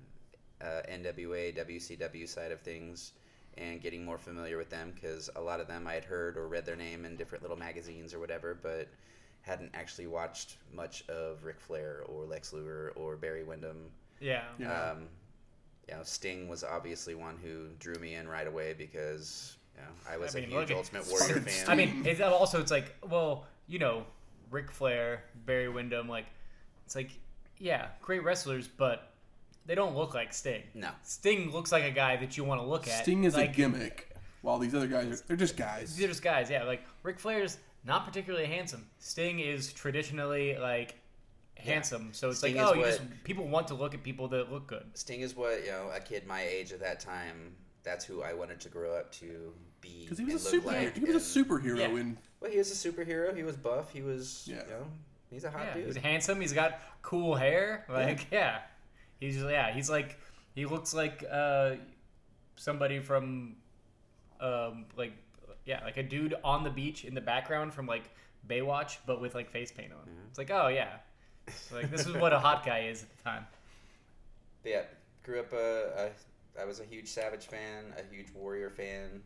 uh, 0.62 0.81
NWA, 0.90 1.55
WCW 1.55 2.26
side 2.26 2.50
of 2.50 2.62
things, 2.62 3.12
and 3.59 3.81
getting 3.81 4.05
more 4.05 4.19
familiar 4.19 4.57
with 4.57 4.71
them 4.71 4.93
because 4.95 5.29
a 5.37 5.41
lot 5.41 5.61
of 5.61 5.67
them 5.69 5.87
I 5.87 5.95
had 5.95 6.05
heard 6.05 6.37
or 6.37 6.49
read 6.49 6.65
their 6.65 6.77
name 6.77 7.05
in 7.05 7.17
different 7.17 7.43
little 7.43 7.57
magazines 7.59 8.15
or 8.15 8.19
whatever, 8.21 8.59
but 8.62 8.88
hadn't 9.43 9.71
actually 9.75 10.07
watched 10.07 10.57
much 10.73 11.05
of 11.09 11.45
Ric 11.45 11.61
Flair 11.61 12.03
or 12.07 12.25
Lex 12.25 12.53
Luger 12.53 12.93
or 12.97 13.17
Barry 13.17 13.45
Windham. 13.45 13.91
Yeah. 14.21 14.43
Yeah. 14.59 14.91
Um, 14.93 15.09
you 15.88 15.95
know, 15.95 16.03
Sting 16.03 16.49
was 16.49 16.65
obviously 16.65 17.15
one 17.15 17.37
who 17.43 17.69
drew 17.79 17.95
me 17.97 18.15
in 18.15 18.29
right 18.29 18.47
away 18.47 18.75
because 18.77 19.57
you 19.75 19.83
know, 19.83 19.88
I 20.12 20.17
was 20.19 20.35
I 20.35 20.41
a 20.41 20.43
mean, 20.43 20.50
huge 20.50 20.61
look 20.61 20.71
at- 20.71 20.77
Ultimate 20.77 21.07
Warrior 21.09 21.27
fucking 21.37 21.43
fan. 21.45 21.69
I 21.69 21.75
mean, 21.75 22.03
it's 22.07 22.21
also 22.21 22.61
it's 22.61 22.71
like, 22.71 22.95
well, 23.09 23.47
you 23.67 23.79
know, 23.79 24.05
Ric 24.50 24.71
Flair, 24.71 25.25
Barry 25.47 25.69
Windham, 25.69 26.09
like, 26.09 26.27
it's 26.85 26.95
like, 26.97 27.11
yeah, 27.59 27.88
great 28.03 28.23
wrestlers, 28.25 28.69
but 28.69 29.08
they 29.69 29.77
don't 29.77 29.95
look 29.95 30.15
like 30.15 30.33
Sting. 30.33 30.63
no, 30.75 30.89
Sting 31.05 31.53
looks 31.53 31.71
like 31.71 31.85
a 31.85 31.91
guy 31.93 32.17
that 32.17 32.37
you 32.37 32.43
want 32.43 32.61
to 32.61 32.67
look 32.67 32.89
at. 32.89 33.03
Sting 33.05 33.23
is 33.23 33.35
like, 33.37 33.51
a 33.51 33.53
gimmick, 33.53 34.11
while 34.43 34.59
these 34.59 34.75
other 34.75 34.89
guys 34.89 35.07
are 35.07 35.25
they're 35.29 35.37
just 35.37 35.57
guys. 35.57 35.97
They're 35.97 36.09
just 36.09 36.23
guys, 36.23 36.51
yeah. 36.51 36.65
Like 36.65 36.83
Ric 37.05 37.21
Flair's 37.21 37.59
not 37.85 38.05
particularly 38.05 38.47
handsome. 38.47 38.85
Sting 38.99 39.39
is 39.39 39.73
traditionally 39.73 40.57
like 40.59 40.97
handsome, 41.57 42.09
so 42.13 42.31
it's 42.31 42.39
Sting 42.39 42.57
like, 42.57 42.65
is 42.65 42.71
oh, 42.71 42.75
you 42.75 42.81
what- 42.81 42.89
just 42.89 43.25
people 43.25 43.47
want 43.47 43.69
to 43.69 43.75
look 43.75 43.95
at 43.95 44.03
people 44.03 44.27
that 44.29 44.51
look 44.53 44.67
good. 44.67 44.85
Sting 44.95 45.21
is 45.21 45.37
what 45.37 45.65
you 45.65 45.71
know 45.71 45.91
a 45.95 46.01
kid 46.01 46.27
my 46.27 46.43
age 46.43 46.73
at 46.73 46.81
that 46.81 46.99
time. 47.01 47.55
That's 47.85 48.05
who 48.05 48.23
I 48.23 48.33
wanted 48.35 48.61
to 48.61 48.69
grow 48.69 48.95
up 48.97 49.13
to 49.13 49.53
be. 49.81 50.03
Because 50.03 50.19
he 50.19 50.25
was 50.25 50.33
a 50.53 50.57
and 50.57 50.65
look 50.65 50.75
super. 50.75 50.85
like, 50.85 50.97
he 50.99 51.05
was 51.13 51.37
a 51.37 51.39
superhero 51.45 51.79
Yeah. 51.79 51.89
in. 52.01 52.19
Well, 52.41 52.51
he 52.51 52.59
was 52.59 52.71
a 52.85 52.89
superhero. 52.91 53.35
He 53.37 53.43
was 53.45 53.57
buff. 53.57 53.93
He 53.93 54.03
was. 54.03 54.45
Yeah. 54.47 54.57
You 54.65 54.71
know, 54.71 54.87
he's 55.31 55.45
a 55.45 55.51
hot 55.51 55.67
Yeah, 55.69 55.75
dude. 55.75 55.87
he's 55.87 55.97
handsome. 55.97 56.41
He's 56.41 56.53
got 56.53 56.81
cool 57.03 57.35
hair. 57.35 57.87
Like, 57.89 58.27
yeah, 58.31 58.59
he's 59.21 59.37
yeah, 59.37 59.73
he's 59.73 59.91
like 59.91 60.19
he 60.55 60.67
looks 60.67 60.95
like 60.95 61.25
uh, 61.31 61.73
somebody 62.57 63.01
from 63.01 63.57
um, 64.41 64.87
like 64.97 65.13
yeah, 65.65 65.83
like 65.85 65.97
a 65.97 66.03
dude 66.03 66.35
on 66.43 66.65
the 66.65 66.71
beach 66.71 67.05
in 67.05 67.15
the 67.15 67.21
background 67.21 67.73
from 67.73 67.87
like 67.87 68.11
Baywatch, 68.49 68.99
but 69.07 69.21
with 69.21 69.35
like 69.35 69.51
face 69.51 69.71
paint 69.71 69.93
on. 69.93 70.09
It's 70.29 70.39
like, 70.39 70.51
oh 70.51 70.69
yeah, 70.69 70.97
like 71.73 71.91
this 71.91 72.07
is 72.07 72.15
what 72.15 72.33
a 72.33 72.39
hot 72.39 72.65
guy 72.65 72.81
is 72.81 73.03
at 73.03 73.17
the 73.17 73.23
time. 73.23 73.47
But 74.65 74.73
yeah, 74.73 74.83
grew 75.23 75.39
up 75.39 75.53
a, 75.53 76.09
a 76.57 76.61
I 76.61 76.65
was 76.65 76.81
a 76.81 76.85
huge 76.85 77.07
Savage 77.07 77.47
fan, 77.47 77.95
a 77.97 78.13
huge 78.13 78.27
Warrior 78.35 78.71
fan. 78.71 79.23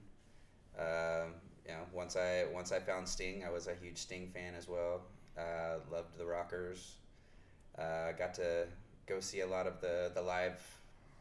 Um, 0.78 1.32
you 1.66 1.72
know, 1.72 1.86
once 1.90 2.16
I 2.16 2.44
once 2.52 2.70
I 2.70 2.80
found 2.80 3.08
Sting, 3.08 3.42
I 3.42 3.50
was 3.50 3.66
a 3.66 3.74
huge 3.74 3.96
Sting 3.96 4.30
fan 4.34 4.54
as 4.54 4.68
well. 4.68 5.00
Uh, 5.38 5.78
loved 5.90 6.18
the 6.18 6.26
Rockers. 6.26 6.96
Uh, 7.78 8.12
got 8.12 8.34
to 8.34 8.66
go 9.06 9.20
see 9.20 9.40
a 9.40 9.46
lot 9.46 9.66
of 9.66 9.80
the 9.80 10.10
the 10.14 10.22
live 10.22 10.60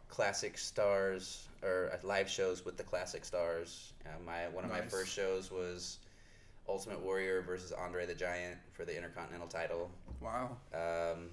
classic 0.09 0.57
stars 0.57 1.47
or 1.63 1.91
uh, 1.93 1.97
live 2.03 2.29
shows 2.29 2.65
with 2.65 2.77
the 2.77 2.83
classic 2.83 3.25
stars. 3.25 3.93
Uh, 4.05 4.09
my 4.25 4.47
one 4.49 4.63
of 4.63 4.69
my 4.69 4.81
first 4.81 5.13
shows 5.13 5.51
was 5.51 5.97
Ultimate 6.67 7.01
Warrior 7.01 7.41
versus 7.41 7.71
Andre 7.71 8.05
the 8.05 8.15
Giant 8.15 8.57
for 8.73 8.85
the 8.85 8.95
Intercontinental 8.95 9.47
title. 9.47 9.89
Wow. 10.21 10.57
Um, 10.73 11.29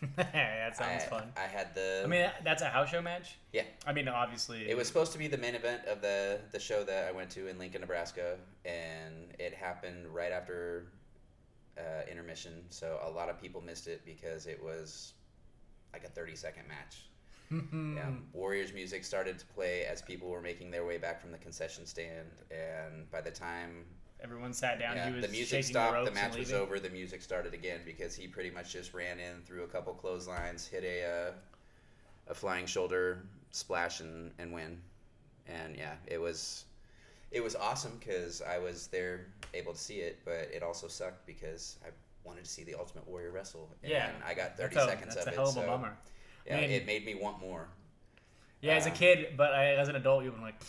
that 0.16 0.76
sounds 0.76 1.02
I, 1.04 1.06
fun. 1.06 1.32
I 1.36 1.48
had 1.48 1.74
the 1.74 2.02
I 2.04 2.06
mean, 2.06 2.30
that's 2.44 2.62
a 2.62 2.68
house 2.68 2.88
show 2.90 3.02
match. 3.02 3.36
Yeah. 3.52 3.64
I 3.84 3.92
mean, 3.92 4.06
obviously, 4.06 4.68
It 4.68 4.76
was 4.76 4.86
supposed 4.86 5.10
to 5.12 5.18
be 5.18 5.26
the 5.26 5.38
main 5.38 5.54
event 5.54 5.86
of 5.86 6.00
the 6.00 6.38
the 6.52 6.60
show 6.60 6.84
that 6.84 7.08
I 7.08 7.12
went 7.12 7.30
to 7.30 7.48
in 7.48 7.58
Lincoln, 7.58 7.80
Nebraska, 7.80 8.36
and 8.64 9.14
it 9.38 9.54
happened 9.54 10.06
right 10.14 10.30
after 10.30 10.86
uh, 11.76 12.02
intermission. 12.10 12.52
So 12.70 13.00
a 13.04 13.10
lot 13.10 13.28
of 13.28 13.40
people 13.40 13.60
missed 13.60 13.88
it 13.88 14.02
because 14.04 14.46
it 14.46 14.62
was 14.62 15.14
like 15.92 16.04
a 16.04 16.08
thirty 16.08 16.36
second 16.36 16.64
match. 16.68 17.04
Yeah, 17.50 18.10
Warriors 18.34 18.74
music 18.74 19.04
started 19.04 19.38
to 19.38 19.46
play 19.46 19.84
as 19.90 20.02
people 20.02 20.28
were 20.28 20.42
making 20.42 20.70
their 20.70 20.84
way 20.84 20.98
back 20.98 21.18
from 21.18 21.32
the 21.32 21.38
concession 21.38 21.86
stand, 21.86 22.28
and 22.50 23.10
by 23.10 23.22
the 23.22 23.30
time 23.30 23.86
Everyone 24.20 24.52
sat 24.52 24.80
down. 24.80 24.96
yeah, 24.96 25.08
he 25.08 25.14
was 25.14 25.24
the 25.24 25.30
music 25.30 25.64
stopped, 25.64 26.04
the, 26.04 26.10
the, 26.10 26.14
match 26.14 26.36
was 26.36 26.52
over, 26.52 26.80
the 26.80 26.90
music 26.90 27.22
started 27.22 27.54
again 27.54 27.80
because 27.84 28.16
he 28.16 28.26
pretty 28.26 28.50
much 28.50 28.72
just 28.72 28.92
ran 28.92 29.20
in, 29.20 29.42
threw 29.46 29.62
a 29.62 29.66
couple 29.66 29.92
clotheslines, 29.94 30.66
hit 30.66 30.82
a 30.82 31.04
uh, 31.04 31.32
a 32.26 32.34
flying 32.34 32.66
shoulder 32.66 33.22
splash, 33.52 34.00
and, 34.00 34.32
and 34.38 34.52
win. 34.52 34.80
And 35.46 35.76
yeah, 35.76 35.94
it 36.06 36.20
was 36.20 36.64
it 37.30 37.42
was 37.42 37.54
awesome 37.54 37.92
because 38.00 38.42
I 38.42 38.58
was 38.58 38.88
there 38.88 39.26
able 39.54 39.72
to 39.72 39.78
see 39.78 39.98
it, 39.98 40.18
but 40.24 40.50
it 40.52 40.64
also 40.64 40.88
sucked 40.88 41.24
because 41.24 41.76
I 41.84 41.90
wanted 42.28 42.44
to 42.44 42.50
see 42.50 42.62
the 42.64 42.74
Ultimate 42.76 43.08
Warrior 43.08 43.30
wrestle. 43.32 43.68
And 43.82 43.90
Yeah, 43.90 44.10
I 44.24 44.34
got 44.34 44.56
That's 44.56 44.74
30 44.74 44.76
a, 44.76 44.84
seconds 44.86 45.14
that's 45.14 45.26
of 45.26 45.28
a 45.28 45.30
it. 45.30 45.34
hell 45.34 45.48
of 45.48 45.56
a 45.56 45.60
so, 45.60 45.66
bummer. 45.66 45.96
Yeah, 46.46 46.56
I 46.56 46.60
mean- 46.60 46.70
it 46.70 46.86
made 46.86 47.04
me 47.04 47.14
want 47.14 47.40
more. 47.40 47.68
Yeah, 48.60 48.74
as 48.74 48.86
a 48.86 48.90
Um, 48.90 48.96
kid, 48.96 49.34
but 49.36 49.52
I, 49.52 49.74
as 49.76 49.88
an 49.88 49.96
adult, 49.96 50.24
you've 50.24 50.34
been 50.34 50.42
like, 50.42 50.60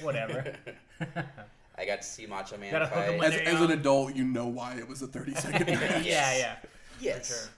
whatever. 0.00 0.54
I 1.76 1.84
got 1.86 2.02
to 2.02 2.06
see 2.06 2.26
Macho 2.26 2.56
Man 2.56 2.70
Gotta 2.70 2.86
hook 2.86 2.96
'em 2.98 3.18
fight. 3.18 3.18
when 3.18 3.32
As, 3.32 3.54
as 3.54 3.60
an 3.60 3.70
adult, 3.72 4.14
you 4.14 4.24
know 4.24 4.46
why 4.46 4.74
it 4.76 4.86
was 4.86 5.02
a 5.02 5.06
30 5.06 5.34
second 5.34 5.66
match. 5.80 6.04
yeah, 6.04 6.36
yeah. 6.36 6.56
yes. 7.00 7.28
sure. 7.28 7.50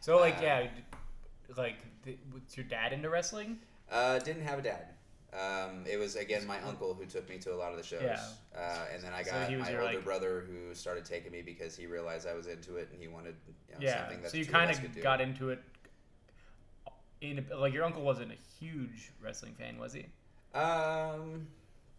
So, 0.00 0.18
like, 0.18 0.38
Uh, 0.38 0.42
yeah, 0.42 0.66
like, 1.56 1.76
th- 2.04 2.18
was 2.32 2.42
your 2.56 2.64
dad 2.66 2.92
into 2.92 3.08
wrestling? 3.10 3.58
Uh, 3.90 4.18
didn't 4.18 4.42
have 4.42 4.58
a 4.58 4.62
dad. 4.62 4.86
Um, 5.32 5.84
it 5.90 5.96
was 5.98 6.16
again 6.16 6.46
my 6.46 6.60
uncle 6.62 6.92
who 6.92 7.06
took 7.06 7.26
me 7.28 7.38
to 7.38 7.54
a 7.54 7.56
lot 7.56 7.70
of 7.72 7.78
the 7.78 7.82
shows. 7.82 8.02
Yeah. 8.02 8.20
Uh, 8.54 8.84
and 8.92 9.02
then 9.02 9.12
I 9.14 9.22
got 9.22 9.50
was 9.50 9.60
my 9.60 9.72
older 9.74 9.82
like- 9.94 10.04
brother 10.04 10.44
who 10.46 10.74
started 10.74 11.04
taking 11.06 11.32
me 11.32 11.40
because 11.40 11.74
he 11.74 11.86
realized 11.86 12.26
I 12.28 12.34
was 12.34 12.46
into 12.48 12.76
it 12.76 12.88
and 12.92 13.00
he 13.00 13.08
wanted 13.08 13.34
you 13.68 13.74
know, 13.74 13.78
yeah. 13.80 14.00
something 14.02 14.20
that 14.22 14.30
So 14.30 14.36
you 14.36 14.44
kind 14.46 14.70
of 14.70 15.02
got 15.02 15.20
into 15.22 15.48
it. 15.50 15.60
In 17.22 17.46
like 17.56 17.72
your 17.72 17.84
uncle 17.84 18.02
wasn't 18.02 18.32
a 18.32 18.36
huge 18.60 19.12
wrestling 19.22 19.54
fan, 19.54 19.78
was 19.78 19.92
he? 19.92 20.06
Um, 20.54 21.46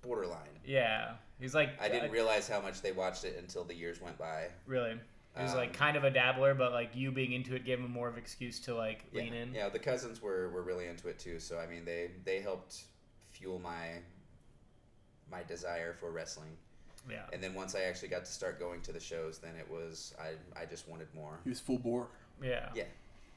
borderline. 0.01 0.59
Yeah, 0.65 1.13
he's 1.39 1.55
like 1.55 1.69
I 1.81 1.87
didn't 1.89 2.09
uh, 2.09 2.13
realize 2.13 2.47
how 2.47 2.61
much 2.61 2.81
they 2.81 2.91
watched 2.91 3.23
it 3.23 3.37
until 3.39 3.63
the 3.63 3.73
years 3.73 4.01
went 4.01 4.17
by. 4.17 4.47
really. 4.67 4.99
He 5.35 5.41
was 5.41 5.53
Um, 5.53 5.57
like 5.57 5.73
kind 5.73 5.97
of 5.97 6.03
a 6.03 6.11
dabbler, 6.11 6.53
but 6.53 6.73
like 6.73 6.91
you 6.93 7.11
being 7.11 7.31
into 7.31 7.55
it 7.55 7.65
gave 7.65 7.79
him 7.79 7.89
more 7.89 8.07
of 8.07 8.13
an 8.13 8.19
excuse 8.19 8.59
to 8.59 8.75
like 8.75 9.05
Yeah, 9.11 9.23
lean 9.23 9.33
in. 9.33 9.53
yeah. 9.55 9.69
The 9.69 9.79
cousins 9.79 10.21
were, 10.21 10.49
were 10.49 10.61
really 10.61 10.85
into 10.85 11.07
it 11.07 11.17
too. 11.17 11.39
So 11.39 11.57
I 11.57 11.65
mean, 11.65 11.85
they 11.85 12.11
they 12.25 12.39
helped 12.41 12.83
fuel 13.43 13.59
my 13.59 13.99
my 15.29 15.43
desire 15.43 15.93
for 15.93 16.11
wrestling. 16.11 16.57
Yeah. 17.09 17.23
And 17.33 17.43
then 17.43 17.53
once 17.53 17.75
I 17.75 17.81
actually 17.81 18.07
got 18.07 18.23
to 18.25 18.31
start 18.31 18.59
going 18.59 18.81
to 18.81 18.93
the 18.93 18.99
shows, 18.99 19.39
then 19.39 19.55
it 19.55 19.69
was 19.69 20.15
I 20.19 20.59
I 20.59 20.65
just 20.65 20.87
wanted 20.87 21.07
more. 21.13 21.39
He 21.43 21.49
was 21.49 21.59
full 21.59 21.77
bore. 21.79 22.07
Yeah. 22.41 22.69
Yeah. 22.73 22.83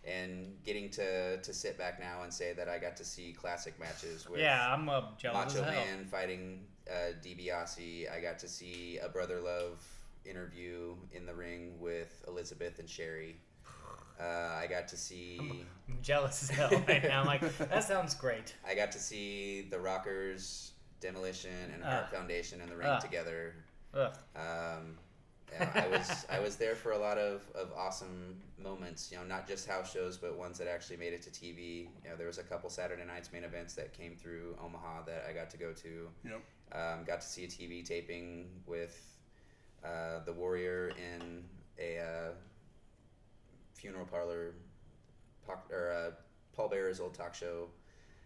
And 0.06 0.56
getting 0.64 0.88
to, 0.90 1.38
to 1.38 1.52
sit 1.52 1.76
back 1.76 1.98
now 1.98 2.22
and 2.22 2.32
say 2.32 2.52
that 2.52 2.68
I 2.68 2.78
got 2.78 2.96
to 2.98 3.04
see 3.04 3.32
classic 3.32 3.78
matches 3.80 4.28
with 4.28 4.40
Yeah, 4.40 4.72
I'm 4.72 4.88
uh, 4.88 5.02
jealous 5.18 5.52
Macho 5.54 5.66
as 5.66 5.74
hell. 5.74 5.84
Man 5.84 6.04
fighting 6.04 6.60
uh, 6.88 7.14
DiBiase. 7.24 8.12
I 8.12 8.20
got 8.20 8.38
to 8.38 8.48
see 8.48 8.98
a 8.98 9.08
Brother 9.08 9.40
Love 9.40 9.84
interview 10.24 10.94
in 11.12 11.26
the 11.26 11.34
ring 11.34 11.74
with 11.80 12.24
Elizabeth 12.28 12.78
and 12.78 12.88
Sherry. 12.88 13.36
Uh, 14.20 14.24
I 14.24 14.66
got 14.68 14.88
to 14.88 14.96
see 14.96 15.38
I'm 15.88 15.98
jealous 16.02 16.44
as 16.44 16.50
hell 16.50 16.70
right 16.88 17.02
now. 17.02 17.20
I'm 17.20 17.26
like, 17.26 17.58
that 17.58 17.84
sounds 17.84 18.14
great. 18.14 18.54
I 18.66 18.74
got 18.74 18.90
to 18.92 18.98
see 18.98 19.66
the 19.70 19.78
Rockers, 19.78 20.72
Demolition, 21.00 21.50
and 21.74 21.82
Hart 21.82 22.04
Ugh. 22.04 22.14
Foundation 22.14 22.60
in 22.60 22.68
the 22.68 22.76
ring 22.76 22.88
Ugh. 22.88 23.00
together. 23.00 23.54
Ugh. 23.94 24.16
Um, 24.34 24.96
yeah, 25.52 25.70
I 25.74 25.88
was 25.88 26.26
I 26.30 26.40
was 26.40 26.56
there 26.56 26.74
for 26.74 26.92
a 26.92 26.98
lot 26.98 27.18
of, 27.18 27.42
of 27.54 27.70
awesome 27.76 28.36
moments. 28.62 29.10
You 29.12 29.18
know, 29.18 29.24
not 29.24 29.46
just 29.46 29.68
house 29.68 29.92
shows, 29.92 30.16
but 30.16 30.36
ones 30.36 30.58
that 30.58 30.68
actually 30.68 30.96
made 30.96 31.12
it 31.12 31.22
to 31.22 31.30
TV. 31.30 31.88
You 32.02 32.10
know, 32.10 32.16
there 32.16 32.26
was 32.26 32.38
a 32.38 32.42
couple 32.42 32.70
Saturday 32.70 33.04
nights 33.04 33.32
main 33.32 33.44
events 33.44 33.74
that 33.74 33.92
came 33.92 34.16
through 34.16 34.56
Omaha 34.64 35.02
that 35.06 35.26
I 35.28 35.32
got 35.32 35.50
to 35.50 35.56
go 35.58 35.72
to. 35.72 36.08
Yep. 36.24 36.42
Um, 36.72 37.04
got 37.06 37.20
to 37.20 37.26
see 37.26 37.44
a 37.44 37.48
TV 37.48 37.84
taping 37.84 38.48
with 38.66 39.16
uh, 39.84 40.20
the 40.24 40.32
Warrior 40.32 40.92
in 40.98 41.44
a 41.78 41.98
uh, 42.00 42.30
funeral 43.76 44.06
parlor, 44.06 44.54
poc- 45.48 45.70
or 45.70 45.92
uh, 45.92 46.10
Paul 46.54 46.68
Bearer's 46.70 47.00
old 47.00 47.14
talk 47.14 47.34
show. 47.34 47.68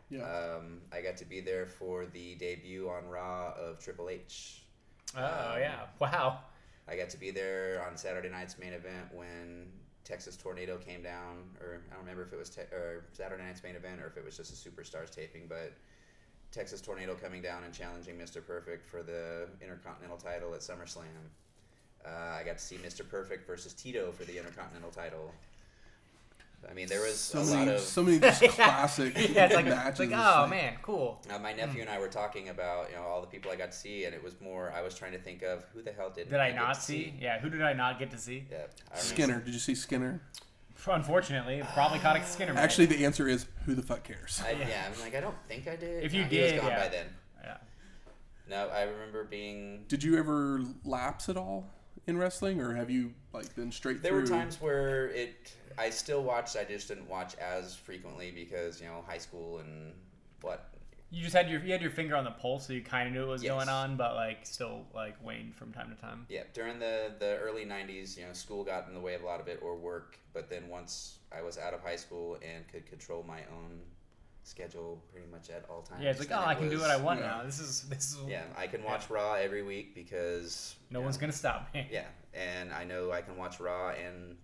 Yeah. 0.08 0.22
Um, 0.22 0.80
I 0.92 1.00
got 1.02 1.16
to 1.18 1.24
be 1.24 1.40
there 1.40 1.66
for 1.66 2.06
the 2.06 2.34
debut 2.36 2.88
on 2.88 3.06
Raw 3.08 3.52
of 3.58 3.78
Triple 3.78 4.08
H. 4.08 4.62
Oh 5.16 5.20
Um, 5.22 5.60
yeah. 5.60 5.80
Wow. 6.00 6.40
I 6.88 6.96
got 6.96 7.10
to 7.10 7.16
be 7.18 7.30
there 7.30 7.84
on 7.88 7.96
Saturday 7.96 8.28
night's 8.28 8.58
main 8.58 8.72
event 8.72 9.06
when 9.12 9.66
Texas 10.02 10.36
Tornado 10.36 10.78
came 10.78 11.02
down, 11.02 11.44
or 11.60 11.82
I 11.90 11.94
don't 11.94 12.00
remember 12.00 12.22
if 12.22 12.32
it 12.32 12.38
was 12.38 12.50
te- 12.50 12.62
or 12.72 13.04
Saturday 13.12 13.44
night's 13.44 13.62
main 13.62 13.76
event 13.76 14.00
or 14.00 14.06
if 14.06 14.16
it 14.16 14.24
was 14.24 14.36
just 14.36 14.52
a 14.66 14.68
Superstars 14.70 15.10
taping, 15.10 15.46
but 15.48 15.72
Texas 16.50 16.80
Tornado 16.80 17.14
coming 17.14 17.42
down 17.42 17.62
and 17.62 17.72
challenging 17.72 18.16
Mr. 18.16 18.44
Perfect 18.44 18.84
for 18.84 19.04
the 19.04 19.46
Intercontinental 19.62 20.16
title 20.16 20.52
at 20.54 20.60
SummerSlam. 20.60 21.04
Uh, 22.04 22.08
I 22.40 22.42
got 22.44 22.58
to 22.58 22.64
see 22.64 22.76
Mr. 22.76 23.08
Perfect 23.08 23.46
versus 23.46 23.72
Tito 23.74 24.10
for 24.12 24.24
the 24.24 24.36
Intercontinental 24.38 24.90
title. 24.90 25.32
I 26.70 26.74
mean, 26.74 26.88
there 26.88 27.00
was 27.00 27.16
so 27.18 27.40
a 27.40 27.44
many, 27.44 27.56
lot 27.56 27.68
of. 27.76 27.80
so 27.80 28.02
many 28.02 28.18
just 28.18 28.42
classic 28.48 29.14
yeah, 29.16 29.46
it's 29.46 29.54
like, 29.54 29.64
matches. 29.64 29.88
it's 30.00 30.00
like, 30.00 30.10
oh 30.12 30.40
like- 30.42 30.50
man, 30.50 30.74
cool. 30.82 31.18
Uh, 31.34 31.38
my 31.38 31.54
nephew 31.54 31.80
and 31.80 31.88
I 31.88 31.98
were 31.98 32.08
talking 32.08 32.50
about 32.50 32.90
you 32.90 32.96
know 32.96 33.02
all 33.02 33.22
the 33.22 33.26
people 33.26 33.50
I 33.50 33.56
got 33.56 33.72
to 33.72 33.76
see, 33.78 34.04
and 34.04 34.14
it 34.14 34.22
was 34.22 34.38
more 34.42 34.70
I 34.76 34.82
was 34.82 34.94
trying 34.94 35.12
to 35.12 35.18
think 35.18 35.42
of 35.42 35.64
who 35.72 35.80
the 35.80 35.90
hell 35.92 36.10
did 36.14 36.28
Did 36.28 36.38
I 36.38 36.48
get 36.50 36.56
not 36.56 36.74
to 36.74 36.80
see? 36.82 37.14
Yeah. 37.18 37.38
Who 37.40 37.48
did 37.48 37.62
I 37.62 37.72
not 37.72 37.98
get 37.98 38.10
to 38.10 38.18
see? 38.18 38.44
Yeah, 38.50 38.58
Skinner. 38.94 39.40
Did 39.40 39.54
you 39.54 39.60
see 39.60 39.74
Skinner? 39.74 40.20
Unfortunately, 40.86 41.62
probably 41.74 41.98
caught 41.98 42.18
a 42.18 42.24
Skinner. 42.26 42.52
match. 42.52 42.62
Actually, 42.64 42.86
the 42.86 43.04
answer 43.06 43.26
is 43.26 43.46
who 43.64 43.74
the 43.74 43.82
fuck 43.82 44.02
cares? 44.04 44.42
I, 44.46 44.50
yeah, 44.52 44.84
I'm 44.92 45.00
like 45.00 45.14
I 45.14 45.20
don't 45.20 45.36
think 45.48 45.66
I 45.66 45.76
did. 45.76 46.04
If 46.04 46.12
you 46.12 46.22
No, 46.22 46.28
he 46.28 46.40
was 46.42 46.50
did, 46.52 46.60
gone 46.60 46.70
yeah. 46.70 46.78
by 46.82 46.88
then. 46.88 47.06
yeah. 47.42 47.56
No, 48.50 48.68
I 48.68 48.82
remember 48.82 49.24
being. 49.24 49.84
Did 49.88 50.02
you 50.02 50.18
ever 50.18 50.60
lapse 50.84 51.28
at 51.30 51.36
all 51.38 51.68
in 52.06 52.16
wrestling, 52.18 52.60
or 52.60 52.74
have 52.74 52.90
you 52.90 53.12
like 53.32 53.54
been 53.54 53.72
straight 53.72 54.02
There 54.02 54.12
through? 54.12 54.20
were 54.22 54.26
times 54.26 54.60
where 54.60 55.08
it. 55.08 55.52
I 55.78 55.90
still 55.90 56.22
watched. 56.22 56.56
I 56.56 56.64
just 56.64 56.88
didn't 56.88 57.08
watch 57.08 57.34
as 57.36 57.76
frequently 57.76 58.30
because 58.30 58.80
you 58.80 58.86
know 58.86 59.04
high 59.06 59.18
school 59.18 59.58
and 59.58 59.92
what. 60.42 60.66
You 61.12 61.22
just 61.24 61.34
had 61.34 61.50
your 61.50 61.60
you 61.64 61.72
had 61.72 61.82
your 61.82 61.90
finger 61.90 62.14
on 62.16 62.24
the 62.24 62.30
pulse, 62.30 62.66
so 62.68 62.72
you 62.72 62.82
kind 62.82 63.08
of 63.08 63.14
knew 63.14 63.20
what 63.20 63.30
was 63.30 63.42
Yes. 63.42 63.50
going 63.52 63.68
on, 63.68 63.96
but 63.96 64.14
like 64.14 64.46
still 64.46 64.84
like 64.94 65.22
waned 65.24 65.56
from 65.56 65.72
time 65.72 65.92
to 65.94 66.00
time. 66.00 66.26
Yeah, 66.28 66.44
during 66.54 66.78
the 66.78 67.12
the 67.18 67.36
early 67.38 67.64
'90s, 67.64 68.16
you 68.16 68.24
know, 68.26 68.32
school 68.32 68.62
got 68.64 68.86
in 68.88 68.94
the 68.94 69.00
way 69.00 69.14
of 69.14 69.22
a 69.22 69.26
lot 69.26 69.40
of 69.40 69.48
it 69.48 69.58
or 69.62 69.76
work. 69.76 70.18
But 70.32 70.48
then 70.48 70.68
once 70.68 71.18
I 71.36 71.42
was 71.42 71.58
out 71.58 71.74
of 71.74 71.80
high 71.82 71.96
school 71.96 72.38
and 72.42 72.66
could 72.68 72.86
control 72.86 73.24
my 73.26 73.40
own 73.52 73.80
schedule 74.42 75.02
pretty 75.12 75.26
much 75.30 75.50
at 75.50 75.64
all 75.70 75.82
times. 75.82 76.02
Yeah, 76.02 76.10
it's 76.10 76.20
like, 76.20 76.30
oh, 76.32 76.42
it 76.42 76.46
I 76.48 76.54
can 76.54 76.68
do 76.68 76.78
what 76.78 76.90
I 76.90 76.96
want 76.96 77.20
yeah. 77.20 77.26
now. 77.26 77.42
This 77.44 77.58
is 77.60 77.82
this 77.82 78.12
is 78.12 78.18
Yeah, 78.28 78.42
I 78.56 78.66
can 78.66 78.82
watch 78.82 79.10
Raw 79.10 79.34
every 79.34 79.62
week 79.62 79.94
because 79.94 80.74
no 80.90 80.98
you 81.00 81.04
one's 81.04 81.16
gonna 81.16 81.32
stop 81.32 81.72
me. 81.74 81.86
Yeah, 81.90 82.06
and 82.34 82.72
I 82.72 82.84
know 82.84 83.12
I 83.12 83.20
can 83.22 83.36
watch 83.36 83.60
Raw 83.60 83.90
and 83.90 84.36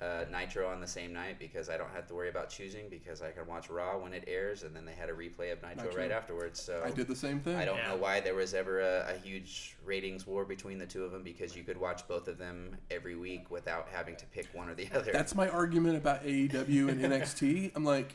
uh, 0.00 0.24
Nitro 0.30 0.68
on 0.68 0.80
the 0.80 0.86
same 0.86 1.12
night 1.12 1.38
because 1.38 1.70
I 1.70 1.76
don't 1.76 1.90
have 1.94 2.06
to 2.08 2.14
worry 2.14 2.28
about 2.28 2.50
choosing 2.50 2.88
because 2.90 3.22
I 3.22 3.30
can 3.30 3.46
watch 3.46 3.70
Raw 3.70 3.96
when 3.98 4.12
it 4.12 4.24
airs 4.26 4.62
and 4.64 4.74
then 4.74 4.84
they 4.84 4.92
had 4.92 5.08
a 5.08 5.12
replay 5.12 5.52
of 5.52 5.62
Nitro, 5.62 5.84
Nitro. 5.84 6.02
right 6.02 6.10
afterwards. 6.10 6.60
So 6.60 6.82
I 6.84 6.90
did 6.90 7.06
the 7.06 7.16
same 7.16 7.40
thing. 7.40 7.56
I 7.56 7.64
don't 7.64 7.78
Yeah. 7.78 7.88
know 7.88 7.96
why 7.96 8.20
there 8.20 8.34
was 8.34 8.54
ever 8.54 8.80
a, 8.80 9.14
a 9.14 9.18
huge 9.18 9.76
ratings 9.84 10.26
war 10.26 10.44
between 10.44 10.78
the 10.78 10.86
two 10.86 11.04
of 11.04 11.12
them 11.12 11.22
because 11.22 11.56
you 11.56 11.62
could 11.62 11.78
watch 11.80 12.06
both 12.08 12.28
of 12.28 12.38
them 12.38 12.76
every 12.90 13.14
week 13.16 13.50
without 13.50 13.88
having 13.90 14.16
to 14.16 14.26
pick 14.26 14.46
one 14.52 14.68
or 14.68 14.74
the 14.74 14.88
other. 14.94 15.12
That's 15.12 15.34
my 15.34 15.48
argument 15.48 15.96
about 15.96 16.24
AEW 16.24 16.88
and 16.88 17.00
NXT. 17.00 17.72
I'm 17.74 17.84
like, 17.84 18.14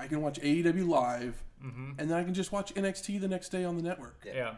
I 0.00 0.06
can 0.08 0.20
watch 0.22 0.40
AEW 0.40 0.88
live, 0.88 1.42
Mm-hmm. 1.64 1.90
and 1.98 2.10
then 2.10 2.16
I 2.16 2.24
can 2.24 2.32
just 2.32 2.52
watch 2.52 2.74
NXT 2.74 3.20
the 3.20 3.28
next 3.28 3.50
day 3.50 3.64
on 3.64 3.76
the 3.76 3.82
network. 3.82 4.22
Yeah. 4.24 4.32
Yeah. 4.34 4.54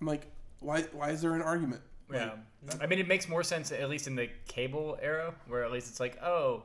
I'm 0.00 0.06
like, 0.06 0.26
why? 0.60 0.82
Why 0.92 1.08
is 1.10 1.22
there 1.22 1.32
an 1.34 1.40
argument? 1.40 1.80
Like, 2.10 2.20
Yeah. 2.20 2.74
I 2.80 2.86
mean, 2.86 2.98
it 2.98 3.08
makes 3.08 3.26
more 3.26 3.42
sense, 3.42 3.72
at 3.72 3.88
least 3.88 4.06
in 4.06 4.16
the 4.16 4.28
cable 4.48 4.98
era, 5.00 5.32
where 5.48 5.64
at 5.64 5.72
least 5.72 5.88
it's 5.88 5.98
like, 5.98 6.22
oh, 6.22 6.64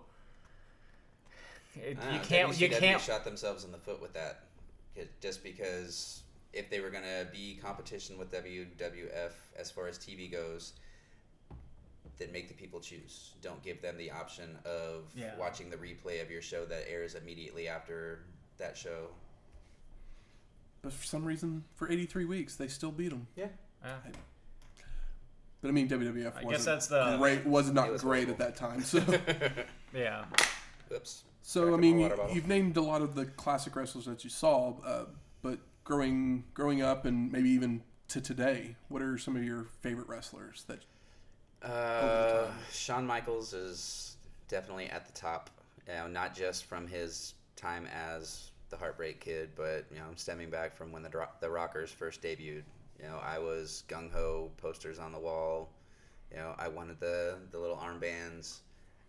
It, 1.76 1.98
you 2.12 2.18
know, 2.18 2.24
can't. 2.24 2.60
You 2.60 2.68
WCW 2.70 2.80
can't. 2.80 3.02
shot 3.02 3.24
themselves 3.24 3.64
in 3.64 3.72
the 3.72 3.78
foot 3.78 4.02
with 4.02 4.14
that, 4.14 4.42
just 5.22 5.42
because 5.44 6.22
if 6.52 6.70
they 6.70 6.80
were 6.82 6.90
gonna 6.90 7.26
be 7.32 7.58
competition 7.64 8.18
with 8.18 8.30
WWF 8.32 9.32
as 9.58 9.72
far 9.72 9.88
as 9.88 9.98
TV 9.98 10.30
goes, 10.32 10.74
then 12.18 12.32
make 12.32 12.48
the 12.48 12.54
people 12.54 12.80
choose. 12.80 13.32
Don't 13.42 13.62
give 13.64 13.82
them 13.82 13.98
the 13.98 14.10
option 14.12 14.58
of 14.66 15.04
Yeah. 15.16 15.36
watching 15.38 15.70
the 15.70 15.78
replay 15.78 16.22
of 16.22 16.32
your 16.32 16.42
show 16.42 16.66
that 16.66 16.86
airs 16.90 17.16
immediately 17.16 17.68
after 17.68 18.24
that 18.58 18.76
show. 18.78 19.10
But 20.82 20.94
for 20.94 21.06
some 21.06 21.26
reason, 21.26 21.64
for 21.76 21.92
83 21.92 22.26
weeks, 22.26 22.56
they 22.56 22.68
still 22.68 22.92
beat 22.92 23.10
them. 23.10 23.28
Yeah. 23.36 23.48
But 25.62 25.70
I 25.70 25.72
mean, 25.72 25.88
WWF 25.88 26.28
I 26.38 26.44
wasn't 26.44 26.50
guess 26.52 26.66
that's 26.66 26.88
the- 26.88 27.18
great. 27.18 27.46
Was 27.46 27.72
not 27.72 27.88
It 27.90 27.92
was 27.94 28.02
great 28.02 28.28
horrible. 28.28 28.44
at 28.46 28.56
that 28.56 28.56
time. 28.58 28.82
So, 28.84 29.00
Yeah. 29.94 30.26
Oops. 30.94 31.24
so 31.42 31.64
Crack 31.66 31.74
I 31.74 31.78
mean, 31.82 32.00
you, 32.00 32.12
you've 32.34 32.48
named 32.48 32.78
a 32.78 32.82
lot 32.82 33.02
of 33.02 33.16
the 33.16 33.26
classic 33.26 33.76
wrestlers 33.76 34.06
that 34.06 34.24
you 34.24 34.30
saw. 34.30 34.80
Uh, 34.84 35.06
but 35.42 35.60
growing 35.84 36.44
growing 36.54 36.82
up, 36.82 37.06
and 37.06 37.32
maybe 37.32 37.50
even 37.50 37.84
to 38.10 38.22
today, 38.22 38.76
what 38.88 39.02
are 39.02 39.18
some 39.18 39.36
of 39.36 39.44
your 39.44 39.66
favorite 39.82 40.08
wrestlers 40.08 40.64
that 40.68 40.86
Uh. 41.64 42.48
Shawn 42.72 43.06
Michaels 43.06 43.54
is 43.54 44.18
definitely 44.48 44.88
at 44.88 45.06
the 45.06 45.14
top. 45.14 45.50
You 45.88 45.94
know, 45.94 46.08
not 46.08 46.36
just 46.36 46.66
from 46.66 46.88
his 46.88 47.34
time 47.56 47.88
as 47.88 48.52
the 48.70 48.78
Heartbreak 48.78 49.22
Kid, 49.22 49.50
but 49.56 49.86
you 49.92 49.98
know, 49.98 50.06
stemming 50.16 50.50
back 50.50 50.76
from 50.76 50.92
when 50.92 51.02
the 51.04 51.28
the 51.42 51.50
Rockers 51.50 51.92
first 51.92 52.22
debuted. 52.22 52.64
You 53.00 53.06
know, 53.06 53.20
I 53.24 53.40
was 53.40 53.84
gung 53.88 54.12
ho, 54.12 54.52
posters 54.58 55.00
on 55.00 55.12
the 55.12 55.20
wall. 55.20 55.70
You 56.32 56.38
know, 56.38 56.56
I 56.58 56.68
wanted 56.68 57.00
the 57.00 57.38
the 57.52 57.60
little 57.60 57.78
armbands. 57.78 58.60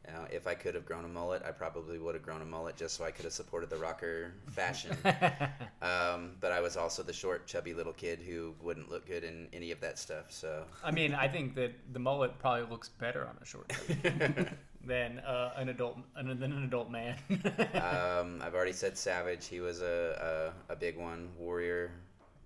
You 0.08 0.36
if 0.36 0.46
I 0.46 0.54
could 0.54 0.74
have 0.74 0.86
grown 0.86 1.04
a 1.04 1.08
mullet, 1.08 1.42
I 1.46 1.50
probably 1.50 1.98
would 1.98 2.14
have 2.14 2.22
grown 2.22 2.42
a 2.42 2.44
mullet 2.44 2.76
just 2.76 2.96
so 2.96 3.04
I 3.04 3.10
could 3.10 3.24
have 3.24 3.32
supported 3.32 3.70
the 3.70 3.76
rocker 3.76 4.32
fashion. 4.50 4.96
um, 5.82 6.32
but 6.40 6.52
I 6.52 6.60
was 6.60 6.76
also 6.76 7.02
the 7.02 7.12
short, 7.12 7.46
chubby 7.46 7.74
little 7.74 7.92
kid 7.92 8.20
who 8.20 8.54
wouldn't 8.62 8.90
look 8.90 9.06
good 9.06 9.24
in 9.24 9.48
any 9.52 9.70
of 9.70 9.80
that 9.80 9.98
stuff. 9.98 10.26
So. 10.30 10.64
I 10.82 10.90
mean, 10.90 11.14
I 11.14 11.28
think 11.28 11.54
that 11.56 11.72
the 11.92 11.98
mullet 11.98 12.38
probably 12.38 12.68
looks 12.70 12.88
better 12.88 13.26
on 13.26 13.36
a 13.40 13.44
short 13.44 13.72
than 14.84 15.18
uh, 15.20 15.52
an 15.56 15.68
adult 15.68 15.98
than 16.16 16.42
an 16.42 16.64
adult 16.64 16.90
man. 16.90 17.16
um, 17.74 18.40
I've 18.42 18.54
already 18.54 18.72
said 18.72 18.96
Savage. 18.96 19.46
He 19.46 19.60
was 19.60 19.82
a, 19.82 20.52
a, 20.68 20.72
a 20.72 20.76
big 20.76 20.96
one. 20.96 21.28
Warrior. 21.38 21.92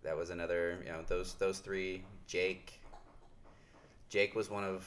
That 0.03 0.17
was 0.17 0.31
another. 0.31 0.79
You 0.85 0.93
know 0.93 1.03
those 1.07 1.35
those 1.35 1.59
three. 1.59 2.03
Jake. 2.27 2.81
Jake 4.09 4.35
was 4.35 4.51
one 4.51 4.65
of 4.65 4.87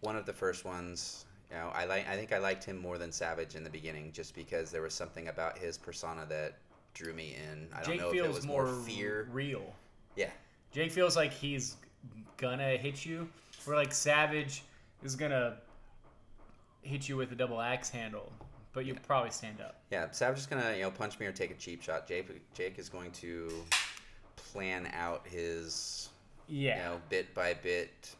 one 0.00 0.16
of 0.16 0.26
the 0.26 0.32
first 0.32 0.64
ones. 0.64 1.24
You 1.52 1.58
know, 1.58 1.70
I 1.74 1.84
like. 1.84 2.08
I 2.08 2.16
think 2.16 2.32
I 2.32 2.38
liked 2.38 2.64
him 2.64 2.80
more 2.80 2.96
than 2.96 3.12
Savage 3.12 3.56
in 3.56 3.62
the 3.62 3.68
beginning, 3.70 4.10
just 4.12 4.34
because 4.34 4.70
there 4.70 4.80
was 4.80 4.94
something 4.94 5.28
about 5.28 5.58
his 5.58 5.76
persona 5.76 6.24
that 6.30 6.54
drew 6.94 7.12
me 7.12 7.36
in. 7.50 7.68
I 7.74 7.82
don't 7.82 7.92
Jake 7.92 8.00
know 8.00 8.08
if 8.10 8.14
it 8.24 8.28
was 8.34 8.46
more 8.46 8.64
more 8.64 8.82
fear. 8.84 9.28
real. 9.30 9.74
Yeah, 10.16 10.30
Jake 10.72 10.90
feels 10.92 11.14
like 11.14 11.32
he's 11.32 11.76
gonna 12.38 12.76
hit 12.78 13.04
you. 13.04 13.28
Where 13.66 13.76
like 13.76 13.92
Savage 13.92 14.62
is 15.02 15.14
gonna 15.14 15.56
hit 16.80 17.06
you 17.08 17.16
with 17.18 17.32
a 17.32 17.34
double 17.34 17.60
axe 17.60 17.90
handle, 17.90 18.32
but 18.72 18.86
you'll 18.86 18.96
probably 19.06 19.30
stand 19.30 19.60
up. 19.60 19.76
yeah. 19.90 20.10
Savage 20.10 20.38
is 20.38 20.46
gonna 20.46 20.74
you 20.74 20.82
know 20.82 20.90
punch 20.90 21.18
me 21.20 21.26
or 21.26 21.32
take 21.32 21.50
a 21.50 21.54
cheap 21.54 21.82
shot. 21.82 22.08
Jake 22.08 22.28
Jake 22.54 22.78
is 22.78 22.88
going 22.88 23.10
to 23.12 23.50
plan 24.36 24.88
out 24.94 25.26
his 25.26 26.08
Yeah. 26.48 26.76
you 26.78 26.82
know 26.84 27.00
bit 27.10 27.34
by 27.34 27.52
bit 27.54 28.14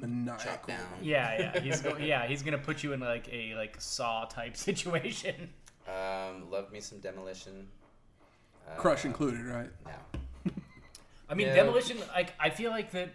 maniacal? 0.00 0.58
down. 0.66 0.78
Yeah, 1.02 1.52
yeah, 1.54 1.60
he's 1.60 1.80
go- 1.80 1.96
yeah, 2.00 2.26
he's 2.26 2.42
gonna 2.42 2.58
put 2.58 2.82
you 2.82 2.92
in 2.92 3.00
like 3.00 3.28
a 3.32 3.54
like 3.54 3.80
saw 3.80 4.24
type 4.24 4.56
situation. 4.68 5.50
Um, 5.86 6.50
loved 6.50 6.70
me 6.72 6.80
some 6.80 6.98
demolition. 7.00 7.66
Uh, 8.68 8.74
Crush 8.76 9.04
included, 9.04 9.44
right? 9.46 9.70
No. 9.86 10.52
I 11.30 11.34
mean, 11.34 11.46
Yeah. 11.48 11.54
demolition. 11.56 11.98
Like, 12.14 12.32
I 12.40 12.50
feel 12.50 12.70
like 12.70 12.90
that 12.92 13.10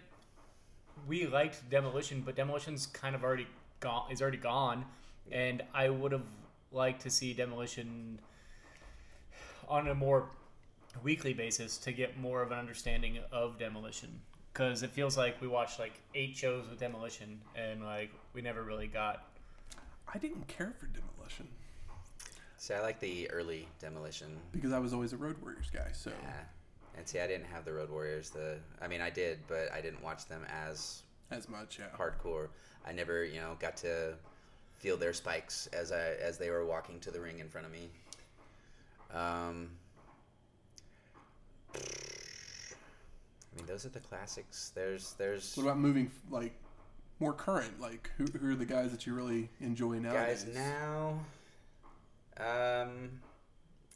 we 1.06 1.26
liked 1.26 1.68
demolition, 1.70 2.22
but 2.24 2.34
demolition's 2.36 2.86
kind 2.86 3.14
of 3.14 3.22
already 3.24 3.46
gone. 3.80 4.10
Is 4.10 4.20
already 4.22 4.36
gone, 4.38 4.84
and 5.30 5.62
I 5.72 5.88
would 5.90 6.12
have 6.12 6.26
liked 6.72 7.02
to 7.02 7.10
see 7.10 7.32
demolition 7.32 8.18
on 9.68 9.88
a 9.88 9.94
more 9.94 10.28
weekly 11.02 11.32
basis 11.32 11.76
to 11.78 11.92
get 11.92 12.18
more 12.18 12.42
of 12.42 12.52
an 12.52 12.58
understanding 12.58 13.18
of 13.32 13.58
demolition. 13.58 14.20
Because 14.54 14.82
it 14.82 14.90
feels 14.90 15.18
like 15.18 15.38
we 15.42 15.48
watched 15.48 15.78
like 15.78 15.92
eight 16.14 16.34
shows 16.36 16.64
with 16.70 16.80
demolition, 16.80 17.40
and 17.54 17.84
like 17.84 18.10
we 18.32 18.40
never 18.40 18.62
really 18.62 18.86
got. 18.86 19.24
I 20.12 20.16
didn't 20.18 20.46
care 20.48 20.72
for 20.78 20.86
demolition 20.86 21.48
See, 22.64 22.72
I 22.72 22.80
like 22.80 22.98
the 22.98 23.30
early 23.30 23.68
demolition. 23.78 24.38
because 24.50 24.72
I 24.72 24.78
was 24.78 24.94
always 24.94 25.12
a 25.12 25.18
Road 25.18 25.36
Warriors 25.42 25.68
guy. 25.70 25.88
So 25.92 26.10
Yeah. 26.22 26.32
And 26.96 27.06
see, 27.06 27.20
I 27.20 27.26
didn't 27.26 27.44
have 27.44 27.66
the 27.66 27.74
Road 27.74 27.90
Warriors. 27.90 28.30
The 28.30 28.56
I 28.80 28.88
mean, 28.88 29.02
I 29.02 29.10
did, 29.10 29.40
but 29.48 29.70
I 29.70 29.82
didn't 29.82 30.02
watch 30.02 30.24
them 30.28 30.46
as 30.48 31.02
as 31.30 31.46
much, 31.46 31.78
yeah. 31.78 31.94
hardcore. 31.94 32.48
I 32.86 32.92
never, 32.92 33.22
you 33.22 33.38
know, 33.38 33.58
got 33.60 33.76
to 33.78 34.14
feel 34.78 34.96
their 34.96 35.12
spikes 35.12 35.66
as 35.74 35.92
I 35.92 36.12
as 36.22 36.38
they 36.38 36.48
were 36.48 36.64
walking 36.64 37.00
to 37.00 37.10
the 37.10 37.20
ring 37.20 37.38
in 37.38 37.50
front 37.50 37.66
of 37.66 37.72
me. 37.72 37.90
Um, 39.12 39.68
I 43.54 43.58
mean, 43.58 43.66
those 43.66 43.86
are 43.86 43.90
the 43.90 44.00
classics. 44.00 44.72
There's 44.74 45.14
there's 45.18 45.56
What 45.56 45.64
about 45.64 45.78
moving 45.78 46.10
like 46.30 46.54
more 47.20 47.32
current? 47.32 47.80
Like 47.80 48.10
who, 48.18 48.24
who 48.38 48.50
are 48.50 48.56
the 48.56 48.66
guys 48.66 48.90
that 48.90 49.06
you 49.06 49.14
really 49.14 49.48
enjoy 49.60 49.98
now? 49.98 50.12
guys 50.12 50.46
now. 50.52 51.20
Um, 52.36 53.20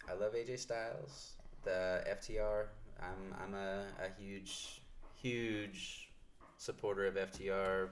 I 0.09 0.14
love 0.14 0.35
AJ 0.35 0.61
Styles, 0.61 1.33
the 1.64 2.05
FTR. 2.09 2.66
I'm 3.01 3.35
I'm 3.42 3.55
a, 3.55 3.85
a 4.05 4.21
huge 4.21 4.81
huge 5.21 6.11
supporter 6.57 7.07
of 7.07 7.14
FTR 7.14 7.88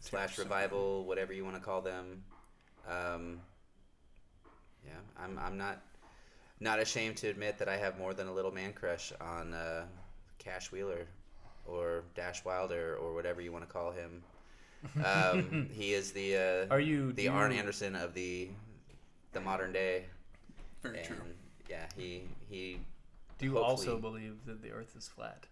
slash 0.00 0.36
so 0.36 0.42
revival, 0.42 1.04
whatever 1.06 1.32
you 1.32 1.44
want 1.44 1.56
to 1.56 1.62
call 1.62 1.80
them. 1.80 2.22
Um, 2.88 3.40
yeah, 4.84 4.92
I'm 5.18 5.38
I'm 5.38 5.58
not 5.58 5.82
not 6.60 6.78
ashamed 6.78 7.16
to 7.16 7.28
admit 7.28 7.58
that 7.58 7.68
I 7.68 7.76
have 7.78 7.98
more 7.98 8.14
than 8.14 8.28
a 8.28 8.32
little 8.32 8.52
man 8.52 8.72
crush 8.72 9.12
on 9.20 9.54
uh, 9.54 9.86
Cash 10.40 10.72
Wheeler 10.72 11.06
or 11.66 12.02
Dash 12.16 12.44
Wilder 12.44 12.96
or 12.96 13.14
whatever 13.14 13.40
you 13.40 13.52
want 13.52 13.64
to 13.66 13.72
call 13.72 13.92
him. 13.92 14.22
Um, 15.04 15.68
he 15.74 15.92
is 15.92 16.12
the 16.12 16.36
uh, 16.70 16.74
Are 16.74 16.80
you 16.80 17.12
the 17.12 17.24
do 17.24 17.30
Arn 17.30 17.52
Anderson 17.52 17.94
of 17.94 18.14
the 18.14 18.48
the 19.32 19.40
modern 19.40 19.72
day. 19.74 20.06
Very 20.82 20.98
and 21.00 21.06
true. 21.06 21.16
yeah, 21.68 21.84
he 21.98 22.22
he. 22.48 22.78
Do 23.38 23.44
you 23.44 23.52
hopefully- 23.56 23.88
also 23.88 23.98
believe 24.00 24.38
that 24.46 24.62
the 24.62 24.70
Earth 24.70 24.94
is 24.96 25.06
flat, 25.06 25.44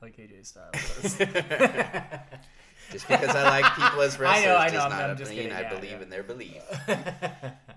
like 0.00 0.16
AJ 0.16 0.46
Styles 0.46 0.72
does? 1.18 1.18
Just 2.90 3.06
because 3.08 3.28
I 3.36 3.42
like 3.60 3.64
people 3.74 4.00
as 4.00 4.16
I 4.16 4.20
wrestlers 4.22 4.44
know, 4.46 4.56
I 4.56 4.66
know, 4.68 4.72
does 4.72 4.82
I'm- 4.84 4.90
not 4.90 5.10
I'm 5.10 5.16
mean 5.18 5.26
kidding, 5.36 5.52
I 5.52 5.60
yeah, 5.60 5.74
believe 5.74 5.90
yeah. 5.90 6.02
in 6.02 6.08
their 6.08 6.22
belief. 6.22 6.62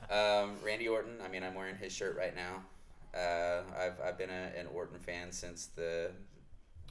um, 0.09 0.55
Randy 0.63 0.87
Orton. 0.87 1.17
I 1.23 1.27
mean, 1.27 1.43
I'm 1.43 1.55
wearing 1.55 1.75
his 1.75 1.91
shirt 1.91 2.15
right 2.17 2.33
now. 2.33 2.63
Uh, 3.13 3.61
I've 3.77 3.99
I've 4.01 4.17
been 4.17 4.29
a, 4.31 4.51
an 4.59 4.67
Orton 4.73 4.99
fan 4.99 5.31
since 5.31 5.67
the 5.67 6.11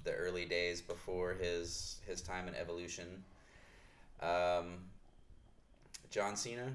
the 0.04 0.12
early 0.12 0.44
days 0.44 0.80
before 0.80 1.34
his 1.34 2.00
his 2.06 2.22
time 2.22 2.48
in 2.48 2.54
Evolution. 2.54 3.24
Um, 4.20 4.78
John 6.10 6.36
Cena. 6.36 6.72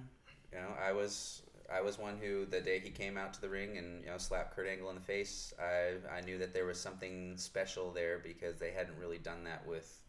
You 0.52 0.60
know, 0.60 0.74
I 0.82 0.92
was 0.94 1.44
I 1.72 1.82
was 1.82 1.98
one 1.98 2.18
who 2.18 2.46
the 2.46 2.62
day 2.62 2.80
he 2.80 2.90
came 2.90 3.18
out 3.18 3.34
to 3.34 3.42
the 3.42 3.50
ring 3.50 3.78
and 3.78 4.02
you 4.04 4.10
know 4.10 4.18
slapped 4.18 4.56
Kurt 4.56 4.68
Angle 4.68 4.90
in 4.90 4.96
the 4.96 5.02
face. 5.02 5.54
I 5.60 5.96
I 6.18 6.22
knew 6.22 6.38
that 6.40 6.54
there 6.54 6.66
was 6.66 6.80
something 6.80 7.38
special 7.38 7.92
there 7.92 8.20
because 8.20 8.58
they 8.60 8.72
hadn't 8.72 8.98
really 8.98 9.18
done 9.20 9.44
that 9.46 9.66
with 9.68 10.02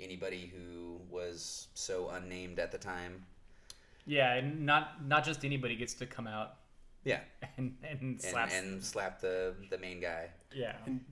anybody 0.00 0.52
who 0.54 1.00
was 1.10 1.68
so 1.74 2.08
unnamed 2.10 2.58
at 2.58 2.72
the 2.72 2.78
time. 2.78 3.26
yeah, 4.06 4.34
and 4.34 4.64
not 4.64 5.06
not 5.06 5.24
just 5.24 5.44
anybody 5.44 5.76
gets 5.76 5.94
to 5.94 6.06
come 6.06 6.26
out 6.26 6.57
Yeah, 7.04 7.20
and 7.56 7.76
and 7.82 8.00
and, 8.00 8.22
slap. 8.22 8.50
and 8.52 8.84
slap 8.84 9.20
the 9.20 9.54
the 9.70 9.78
main 9.78 10.00
guy. 10.00 10.30
yeah, 10.54 10.76
And 10.86 11.04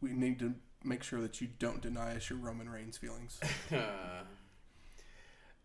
we 0.00 0.12
need 0.12 0.38
to 0.40 0.54
make 0.84 1.02
sure 1.02 1.20
that 1.20 1.40
you 1.40 1.48
don't 1.58 1.80
deny 1.80 2.16
us 2.16 2.30
your 2.30 2.38
Roman 2.38 2.68
Reigns 2.68 2.96
feelings. 2.96 3.40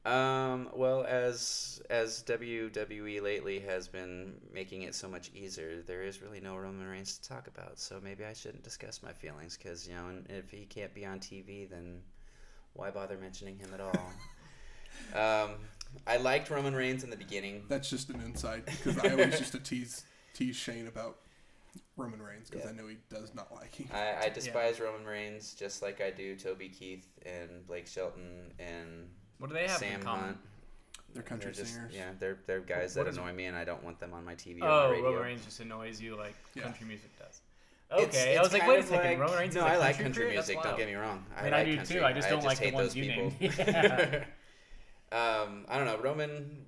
um, 0.06 0.70
well, 0.74 1.04
as 1.04 1.82
as 1.90 2.24
WWE 2.24 3.22
lately 3.22 3.60
has 3.60 3.88
been 3.88 4.34
making 4.54 4.84
it 4.84 4.96
so 4.96 5.08
much 5.08 5.32
easier, 5.34 5.82
there 5.86 6.02
is 6.02 6.22
really 6.22 6.40
no 6.40 6.56
Roman 6.58 6.88
Reigns 6.88 7.18
to 7.18 7.30
talk 7.30 7.48
about. 7.48 7.80
So 7.80 8.00
maybe 8.02 8.26
I 8.26 8.34
shouldn't 8.34 8.64
discuss 8.64 9.04
my 9.04 9.14
feelings 9.14 9.58
because 9.58 9.88
you 9.88 9.94
know, 9.94 10.06
if 10.30 10.50
he 10.50 10.66
can't 10.66 10.94
be 10.94 11.06
on 11.06 11.20
TV, 11.20 11.70
then 11.70 12.02
why 12.74 12.90
bother 12.90 13.18
mentioning 13.18 13.60
him 13.60 13.70
at 13.74 13.82
all? 13.82 14.12
um, 15.46 15.52
I 16.08 16.18
liked 16.18 16.50
Roman 16.50 16.74
Reigns 16.76 17.04
in 17.04 17.10
the 17.10 17.18
beginning. 17.18 17.64
That's 17.70 17.90
just 17.90 18.10
an 18.10 18.22
insight 18.22 18.66
because 18.66 18.98
I 19.00 19.10
always 19.12 19.40
used 19.40 19.52
to 19.54 19.60
tease 19.72 20.04
tease 20.34 20.56
Shane 20.56 20.88
about 20.88 21.18
Roman 21.98 22.22
Reigns 22.22 22.50
because 22.50 22.66
Yeah. 22.66 22.72
I 22.72 22.74
know 22.76 22.88
he 22.88 22.98
does 23.10 23.34
not 23.36 23.54
like 23.54 23.76
him. 23.76 23.88
I, 23.94 24.26
I 24.26 24.30
despise 24.30 24.80
Roman 24.80 25.06
Reigns 25.06 25.54
just 25.54 25.82
like 25.82 26.02
I 26.02 26.10
do 26.10 26.36
Toby 26.36 26.70
Keith 26.70 27.08
and 27.26 27.66
Blake 27.68 27.88
Shelton 27.88 28.52
and 28.60 29.08
what 29.38 29.48
do 29.50 29.54
they 29.54 29.68
have 29.68 29.72
Sam 29.78 30.00
in 30.00 30.06
common? 30.06 30.24
Hunt. 30.26 30.38
They're 31.14 31.24
country 31.24 31.52
just, 31.52 31.74
singers. 31.74 31.94
Yeah, 31.94 32.12
they're 32.20 32.38
they're 32.48 32.62
guys 32.62 32.96
What 32.96 33.04
that 33.06 33.12
is- 33.12 33.18
annoy 33.18 33.34
me, 33.34 33.46
and 33.46 33.58
I 33.58 33.66
don't 33.66 33.84
want 33.84 34.00
them 34.00 34.14
on 34.14 34.24
my 34.24 34.34
TV 34.36 34.62
or 34.62 34.66
Oh, 34.66 34.84
my 34.88 34.92
radio. 34.92 35.06
Roman 35.10 35.24
Reigns 35.24 35.46
just 35.46 35.60
annoys 35.60 36.00
you 36.02 36.16
like 36.16 36.36
Yeah. 36.56 36.64
country 36.64 36.88
music 36.88 37.12
does. 37.20 37.42
It's- 37.92 38.08
Okay, 38.16 38.38
I 38.38 38.42
was 38.42 38.54
like, 38.54 38.66
wait 38.66 38.80
a 38.80 38.84
second, 38.84 39.10
like- 39.12 39.20
Roman 39.20 39.38
Reigns 39.38 39.56
No, 39.56 39.66
is 39.66 39.72
a 39.72 39.74
I 39.74 39.78
like 39.78 39.96
country 39.98 40.04
country 40.24 40.30
music. 40.32 40.64
Don't 40.64 40.78
get 40.78 40.88
me 40.88 40.96
wrong. 40.96 41.26
I, 41.36 41.42
I 41.42 41.44
mean, 41.44 41.54
I 41.54 41.64
do 41.66 41.76
country. 41.76 41.96
too, 41.98 42.06
I 42.06 42.14
just 42.14 42.30
don't 42.30 42.44
like 42.46 42.58
the 42.60 42.64
hate 42.66 42.74
ones 42.74 42.88
those 42.88 42.96
you 42.96 43.04
people. 43.04 43.34
named. 43.42 44.26
Yeah. 45.12 45.42
um, 45.48 45.66
I 45.70 45.78
don't 45.78 45.86
know. 45.88 45.98
Roman. 45.98 46.66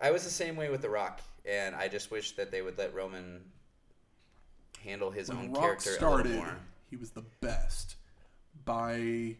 I 0.00 0.10
was 0.10 0.24
the 0.24 0.30
same 0.30 0.56
way 0.56 0.68
with 0.70 0.82
The 0.82 0.90
Rock, 0.90 1.20
and 1.46 1.74
I 1.74 1.88
just 1.88 2.10
wish 2.10 2.32
that 2.32 2.50
they 2.50 2.62
would 2.62 2.76
let 2.76 2.94
Roman 2.94 3.40
handle 4.84 5.10
his 5.10 5.28
when 5.28 5.38
own 5.38 5.52
Rock 5.52 5.62
character 5.82 5.96
a 6.06 6.14
little 6.16 6.32
more. 6.32 6.56
he 6.90 6.96
was 6.96 7.10
the 7.10 7.24
best. 7.40 7.96
By 8.64 9.36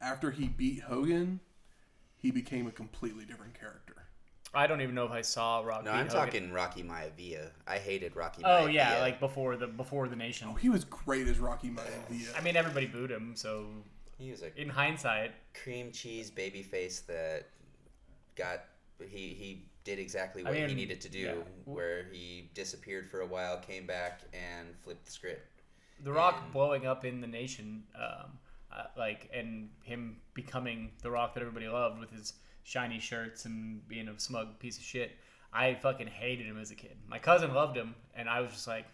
after 0.00 0.30
he 0.30 0.48
beat 0.48 0.80
Hogan, 0.82 1.40
he 2.16 2.30
became 2.30 2.66
a 2.66 2.70
completely 2.72 3.24
different 3.24 3.58
character. 3.58 3.94
I 4.54 4.66
don't 4.66 4.80
even 4.80 4.94
know 4.94 5.04
if 5.04 5.12
I 5.12 5.20
saw 5.20 5.60
Rocky. 5.60 5.84
No, 5.84 5.90
I'm 5.92 6.06
Hogan. 6.08 6.26
talking 6.26 6.52
Rocky 6.52 6.82
Maivia. 6.82 7.50
I 7.66 7.78
hated 7.78 8.16
Rocky. 8.16 8.42
Oh 8.44 8.66
Maivia. 8.66 8.72
yeah, 8.72 8.98
like 9.00 9.20
before 9.20 9.56
the 9.56 9.66
before 9.66 10.08
the 10.08 10.16
nation. 10.16 10.48
Oh, 10.50 10.54
he 10.54 10.70
was 10.70 10.84
great 10.84 11.28
as 11.28 11.38
Rocky 11.38 11.68
Maivia. 11.68 12.36
I 12.36 12.40
mean, 12.40 12.56
everybody 12.56 12.86
booed 12.86 13.10
him, 13.10 13.32
so 13.36 13.66
he 14.18 14.30
was 14.30 14.42
a 14.42 14.58
in 14.60 14.68
hindsight, 14.70 15.32
cream 15.62 15.92
cheese 15.92 16.30
baby 16.30 16.62
face 16.62 17.00
that 17.00 17.46
got 18.38 18.60
he 19.00 19.34
he 19.34 19.64
did 19.84 19.98
exactly 19.98 20.42
I 20.44 20.50
what 20.50 20.68
he 20.68 20.74
needed 20.74 21.00
to 21.02 21.08
do 21.08 21.18
yeah. 21.18 21.32
where 21.64 22.06
he 22.12 22.50
disappeared 22.54 23.10
for 23.10 23.20
a 23.20 23.26
while 23.26 23.58
came 23.58 23.86
back 23.86 24.20
and 24.32 24.68
flipped 24.82 25.04
the 25.06 25.12
script 25.12 25.62
The 26.02 26.12
Rock 26.12 26.40
And- 26.44 26.52
blowing 26.52 26.86
up 26.86 27.04
in 27.04 27.20
the 27.20 27.26
nation, 27.26 27.84
um, 27.96 28.38
uh, 28.70 28.84
like, 28.96 29.28
and 29.34 29.70
him 29.82 30.20
becoming 30.34 30.92
the 31.02 31.10
Rock 31.10 31.34
that 31.34 31.40
everybody 31.40 31.68
loved 31.68 31.98
with 31.98 32.10
his 32.10 32.34
shiny 32.64 33.00
shirts 33.00 33.46
and 33.46 33.86
being 33.88 34.08
a 34.08 34.18
smug 34.20 34.58
piece 34.58 34.76
of 34.78 34.84
shit. 34.84 35.12
I 35.52 35.74
fucking 35.74 36.06
hated 36.08 36.46
him 36.46 36.58
as 36.60 36.70
a 36.70 36.74
kid. 36.74 36.96
My 37.08 37.18
cousin 37.18 37.54
loved 37.54 37.76
him, 37.76 37.94
and 38.14 38.28
I 38.28 38.40
was 38.42 38.50
just 38.50 38.68
like, 38.68 38.84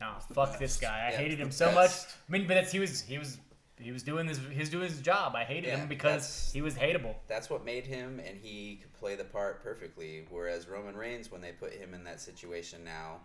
nah, 0.00 0.18
fuck 0.18 0.58
this 0.58 0.76
guy. 0.78 1.06
I 1.06 1.10
Yeah, 1.12 1.18
hated 1.18 1.38
him 1.38 1.52
so 1.52 1.70
much. 1.72 1.90
I 2.28 2.32
mean, 2.32 2.46
but 2.48 2.66
he 2.66 2.80
was 2.80 3.00
he 3.02 3.18
was 3.18 3.38
he 3.82 3.92
was 3.92 4.02
doing 4.02 4.26
his 4.26 4.38
he 4.50 4.58
was 4.58 4.68
doing 4.70 4.88
his 4.88 5.00
job. 5.00 5.34
I 5.34 5.44
hated 5.44 5.68
Yeah, 5.68 5.76
him 5.78 5.88
because 5.88 6.50
he 6.52 6.62
was 6.62 6.74
hateable. 6.74 7.14
that's 7.28 7.50
what 7.50 7.64
made 7.64 7.86
him 7.86 8.20
and 8.26 8.36
he 8.40 8.76
could 8.82 8.92
play 8.94 9.14
the 9.16 9.24
part 9.24 9.62
perfectly 9.62 10.24
whereas 10.30 10.68
roman 10.68 10.96
reigns 10.96 11.30
when 11.30 11.40
they 11.40 11.52
put 11.52 11.72
him 11.72 11.92
in 11.94 12.04
that 12.04 12.20
situation 12.20 12.84
now 12.84 13.20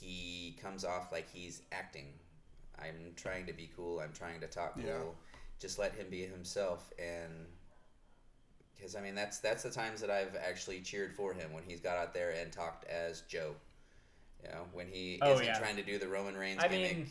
he 0.00 0.56
comes 0.62 0.84
off 0.84 1.10
like 1.12 1.28
he's 1.30 1.62
acting 1.72 2.06
i'm 2.80 3.12
trying 3.16 3.46
to 3.46 3.52
be 3.52 3.70
cool 3.76 4.00
i'm 4.00 4.12
trying 4.12 4.40
to 4.40 4.46
talk 4.46 4.74
cool 4.74 4.84
Yeah. 4.86 5.02
just 5.60 5.78
let 5.78 5.94
him 5.94 6.06
be 6.10 6.24
himself 6.26 6.90
and 6.98 7.46
because 8.74 8.96
i 8.96 9.00
mean 9.00 9.14
that's 9.14 9.38
that's 9.38 9.62
the 9.62 9.70
times 9.70 10.00
that 10.00 10.10
i've 10.10 10.36
actually 10.36 10.80
cheered 10.80 11.14
for 11.14 11.32
him 11.32 11.52
when 11.52 11.62
he's 11.66 11.80
got 11.80 11.96
out 11.96 12.12
there 12.14 12.30
and 12.30 12.52
talked 12.52 12.84
as 12.88 13.22
joe 13.22 13.54
you 14.42 14.48
know 14.50 14.64
when 14.72 14.86
he 14.88 15.18
Oh, 15.22 15.34
isn't 15.34 15.46
yeah. 15.46 15.58
trying 15.58 15.76
to 15.76 15.82
do 15.82 15.98
the 15.98 16.08
roman 16.08 16.36
reigns 16.36 16.62
I 16.62 16.68
gimmick 16.68 16.96
mean, 16.96 17.06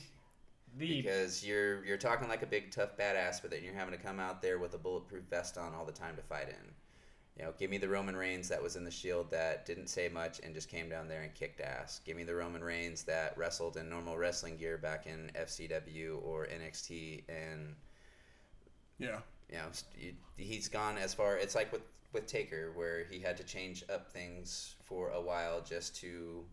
the 0.79 1.01
because 1.01 1.45
you're 1.45 1.85
you're 1.85 1.97
talking 1.97 2.27
like 2.27 2.41
a 2.41 2.47
big 2.47 2.71
tough 2.71 2.97
badass, 2.97 3.41
but 3.41 3.51
then 3.51 3.63
you're 3.63 3.73
having 3.73 3.93
to 3.93 4.03
come 4.03 4.19
out 4.19 4.41
there 4.41 4.57
with 4.57 4.73
a 4.73 4.77
bulletproof 4.77 5.23
vest 5.29 5.57
on 5.57 5.73
all 5.73 5.85
the 5.85 5.91
time 5.91 6.15
to 6.15 6.21
fight 6.23 6.49
in. 6.49 6.71
You 7.37 7.45
know, 7.45 7.53
give 7.57 7.69
me 7.69 7.77
the 7.77 7.87
Roman 7.87 8.17
Reigns 8.17 8.49
that 8.49 8.61
was 8.61 8.75
in 8.75 8.83
the 8.83 8.91
Shield 8.91 9.31
that 9.31 9.65
didn't 9.65 9.87
say 9.87 10.09
much 10.09 10.41
and 10.43 10.53
just 10.53 10.67
came 10.67 10.89
down 10.89 11.07
there 11.07 11.21
and 11.21 11.33
kicked 11.33 11.61
ass. 11.61 12.01
Give 12.05 12.17
me 12.17 12.23
the 12.23 12.35
Roman 12.35 12.61
Reigns 12.61 13.03
that 13.03 13.37
wrestled 13.37 13.77
in 13.77 13.89
normal 13.89 14.17
wrestling 14.17 14.57
gear 14.57 14.77
back 14.77 15.07
in 15.07 15.31
FCW 15.39 16.21
or 16.21 16.47
NXT, 16.47 17.23
and 17.29 17.75
yeah, 18.97 19.19
you 19.49 19.57
know 19.57 20.11
he's 20.35 20.67
gone 20.67 20.97
as 20.97 21.13
far. 21.13 21.37
It's 21.37 21.55
like 21.55 21.71
with 21.71 21.83
with 22.11 22.25
Taker, 22.25 22.71
where 22.75 23.05
he 23.05 23.19
had 23.19 23.37
to 23.37 23.43
change 23.43 23.83
up 23.93 24.11
things 24.11 24.75
for 24.83 25.09
a 25.11 25.21
while 25.21 25.61
just 25.61 25.95
to 25.97 26.43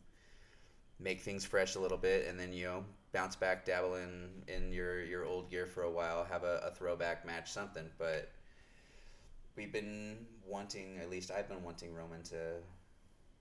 make 1.00 1.20
things 1.20 1.44
fresh 1.44 1.74
a 1.74 1.80
little 1.80 1.98
bit, 1.98 2.26
and 2.28 2.38
then 2.38 2.52
you 2.52 2.64
know 2.64 2.84
bounce 3.16 3.34
back, 3.34 3.64
dabble 3.64 3.94
in 3.94 4.28
in 4.46 4.72
your 4.72 5.02
your 5.02 5.24
old 5.24 5.50
gear 5.50 5.64
for 5.66 5.84
a 5.84 5.90
while, 5.90 6.24
have 6.24 6.44
a, 6.44 6.60
a 6.66 6.70
throwback 6.70 7.24
match, 7.24 7.50
something. 7.50 7.84
But 7.98 8.30
we've 9.56 9.72
been 9.72 10.18
wanting, 10.46 10.98
at 11.00 11.08
least 11.08 11.30
I've 11.30 11.48
been 11.48 11.62
wanting 11.62 11.94
Roman 11.94 12.22
to 12.24 12.56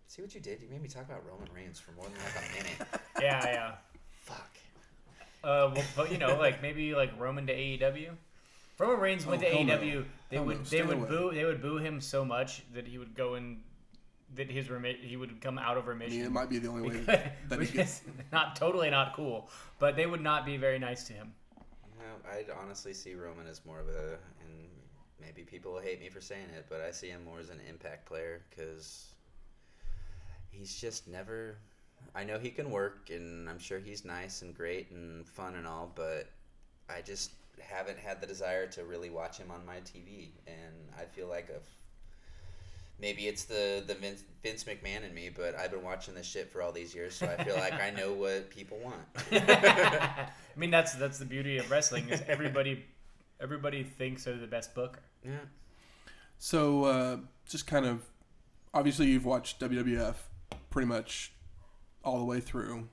see 0.07 0.21
what 0.21 0.33
you 0.33 0.39
did. 0.39 0.61
You 0.61 0.69
made 0.69 0.81
me 0.81 0.87
talk 0.87 1.03
about 1.03 1.23
Roman 1.29 1.49
Reigns 1.53 1.77
for 1.79 1.91
more 1.91 2.05
than 2.05 2.13
like 2.23 2.35
a 2.37 2.63
minute. 2.63 3.01
yeah 3.21 3.45
yeah. 3.45 3.71
Fuck. 4.21 4.51
Uh, 5.43 5.71
well, 5.75 5.83
but 5.97 6.11
you 6.11 6.17
know, 6.17 6.37
like 6.39 6.61
maybe 6.61 6.95
like 6.95 7.11
Roman 7.19 7.45
to 7.47 7.53
AEW. 7.53 8.11
Roman 8.79 8.99
Reigns 8.99 9.25
went 9.25 9.43
Oh, 9.43 9.45
to 9.49 9.55
hell 9.55 9.63
no. 9.65 9.77
AEW. 9.77 10.05
They 10.29 10.35
Hell 10.37 10.45
would 10.45 10.65
they 10.67 10.83
would 10.83 10.97
away. 10.97 11.07
boo 11.09 11.31
they 11.33 11.43
would 11.45 11.61
boo 11.61 11.77
him 11.77 11.99
so 11.99 12.23
much 12.23 12.63
that 12.73 12.87
he 12.87 12.97
would 12.97 13.13
go 13.13 13.35
in 13.35 13.57
that 14.35 14.49
his 14.51 14.69
remit 14.69 14.97
he 15.01 15.17
would 15.17 15.39
come 15.41 15.57
out 15.57 15.77
of 15.77 15.87
I 15.87 15.93
mean, 15.93 16.23
it 16.23 16.31
might 16.31 16.49
be 16.49 16.59
the 16.59 16.67
only 16.67 16.89
way 16.89 16.97
Because- 16.97 17.19
that 17.49 17.61
he 17.61 17.67
gets. 17.77 18.01
not 18.31 18.55
totally 18.55 18.89
not 18.89 19.15
cool, 19.15 19.49
but 19.79 19.95
they 19.95 20.05
would 20.05 20.21
not 20.21 20.45
be 20.45 20.57
very 20.57 20.79
nice 20.79 21.03
to 21.07 21.13
him. 21.13 21.33
No, 21.99 22.29
I'd 22.31 22.47
honestly 22.61 22.93
see 22.93 23.15
Roman 23.15 23.47
as 23.47 23.65
more 23.65 23.79
of 23.79 23.87
a, 23.89 24.17
and 24.41 24.69
maybe 25.19 25.41
people 25.43 25.73
will 25.73 25.81
hate 25.81 25.99
me 25.99 26.09
for 26.09 26.21
saying 26.21 26.47
it, 26.55 26.65
but 26.69 26.81
I 26.81 26.91
see 26.91 27.07
him 27.09 27.23
more 27.25 27.39
as 27.39 27.49
an 27.49 27.59
impact 27.69 28.05
player 28.05 28.41
because 28.49 29.07
he's 30.51 30.79
just 30.79 31.07
never. 31.07 31.57
I 32.13 32.23
know 32.23 32.37
he 32.37 32.49
can 32.51 32.69
work, 32.69 33.09
and 33.09 33.49
I'm 33.49 33.59
sure 33.59 33.79
he's 33.79 34.05
nice 34.05 34.41
and 34.41 34.53
great 34.55 34.91
and 34.91 35.27
fun 35.27 35.55
and 35.55 35.65
all, 35.65 35.91
but 35.95 36.29
I 36.89 37.01
just 37.01 37.31
haven't 37.59 37.97
had 37.97 38.21
the 38.21 38.27
desire 38.27 38.67
to 38.67 38.83
really 38.83 39.09
watch 39.09 39.37
him 39.37 39.49
on 39.49 39.65
my 39.65 39.77
TV, 39.77 40.29
and 40.45 40.73
I 40.99 41.05
feel 41.05 41.27
like 41.27 41.49
if 41.49 41.63
maybe 42.99 43.27
it's 43.27 43.45
the 43.45 43.83
the 43.85 43.93
Vince, 43.95 44.23
Vince 44.43 44.63
McMahon 44.63 45.03
in 45.07 45.13
me, 45.13 45.29
but 45.35 45.55
I've 45.55 45.71
been 45.71 45.83
watching 45.83 46.13
this 46.15 46.25
shit 46.25 46.51
for 46.51 46.61
all 46.61 46.71
these 46.71 46.93
years, 46.95 47.15
so 47.15 47.27
I 47.27 47.43
feel 47.43 47.55
like 47.55 47.73
I 47.73 47.91
know 47.91 48.13
what 48.13 48.49
people 48.49 48.77
want. 48.79 48.97
I 49.31 50.27
mean, 50.55 50.71
that's 50.71 50.93
that's 50.93 51.17
the 51.19 51.25
beauty 51.25 51.57
of 51.57 51.69
wrestling 51.69 52.09
is 52.09 52.21
everybody 52.27 52.83
everybody 53.41 53.83
thinks 53.83 54.23
they're 54.23 54.37
the 54.37 54.47
best 54.47 54.73
booker. 54.75 55.01
yeah. 55.23 55.31
So, 56.37 56.83
uh, 56.83 57.17
just 57.47 57.65
kind 57.65 57.85
of, 57.85 58.01
obviously, 58.73 59.05
you've 59.07 59.25
watched 59.25 59.59
WWF 59.61 60.15
pretty 60.69 60.85
much 60.87 61.31
all 62.03 62.19
the 62.19 62.25
way 62.25 62.41
through. 62.41 62.89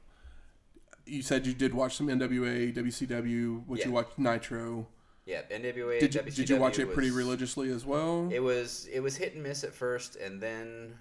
You 1.07 1.23
said 1.23 1.45
you 1.47 1.53
did 1.53 1.75
watch 1.75 1.97
some 1.97 2.07
NWA, 2.07 2.73
WCW. 2.73 3.67
What 3.67 3.81
Yeah. 3.81 3.87
you 3.87 3.93
watched 3.93 4.17
Nitro. 4.19 4.87
Yeah, 5.33 5.43
NWA. 5.59 5.99
Did 5.99 6.15
you, 6.15 6.23
did 6.23 6.49
you 6.51 6.57
watch 6.57 6.77
WCW 6.77 6.81
it 6.91 6.93
pretty 6.95 7.11
religiously 7.11 7.71
as 7.71 7.87
well? 7.87 8.29
It 8.31 8.41
was 8.41 8.87
it 8.93 9.01
was 9.01 9.17
hit 9.17 9.33
and 9.35 9.43
miss 9.43 9.65
at 9.65 9.73
first, 9.75 10.17
and 10.17 10.41
then 10.41 10.95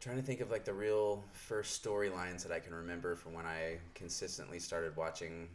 trying 0.00 0.16
to 0.16 0.22
think 0.22 0.40
of 0.40 0.50
like 0.50 0.64
the 0.64 0.72
real 0.72 1.22
first 1.32 1.82
storylines 1.82 2.42
that 2.42 2.52
I 2.52 2.58
can 2.58 2.74
remember 2.74 3.14
from 3.14 3.34
when 3.34 3.46
I 3.46 3.76
consistently 3.94 4.58
started 4.58 4.96
watching. 4.96 5.48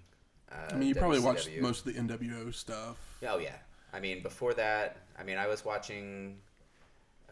Uh, 0.51 0.73
I 0.73 0.75
mean, 0.75 0.87
you 0.89 0.95
probably 0.95 1.19
watched 1.19 1.49
most 1.59 1.85
of 1.85 1.93
the 1.93 1.99
NWO 1.99 2.53
stuff. 2.53 2.97
Oh 3.27 3.39
yeah, 3.39 3.55
I 3.93 3.99
mean 3.99 4.21
before 4.21 4.53
that, 4.53 4.97
I 5.19 5.23
mean 5.23 5.37
I 5.37 5.47
was 5.47 5.65
watching. 5.65 6.37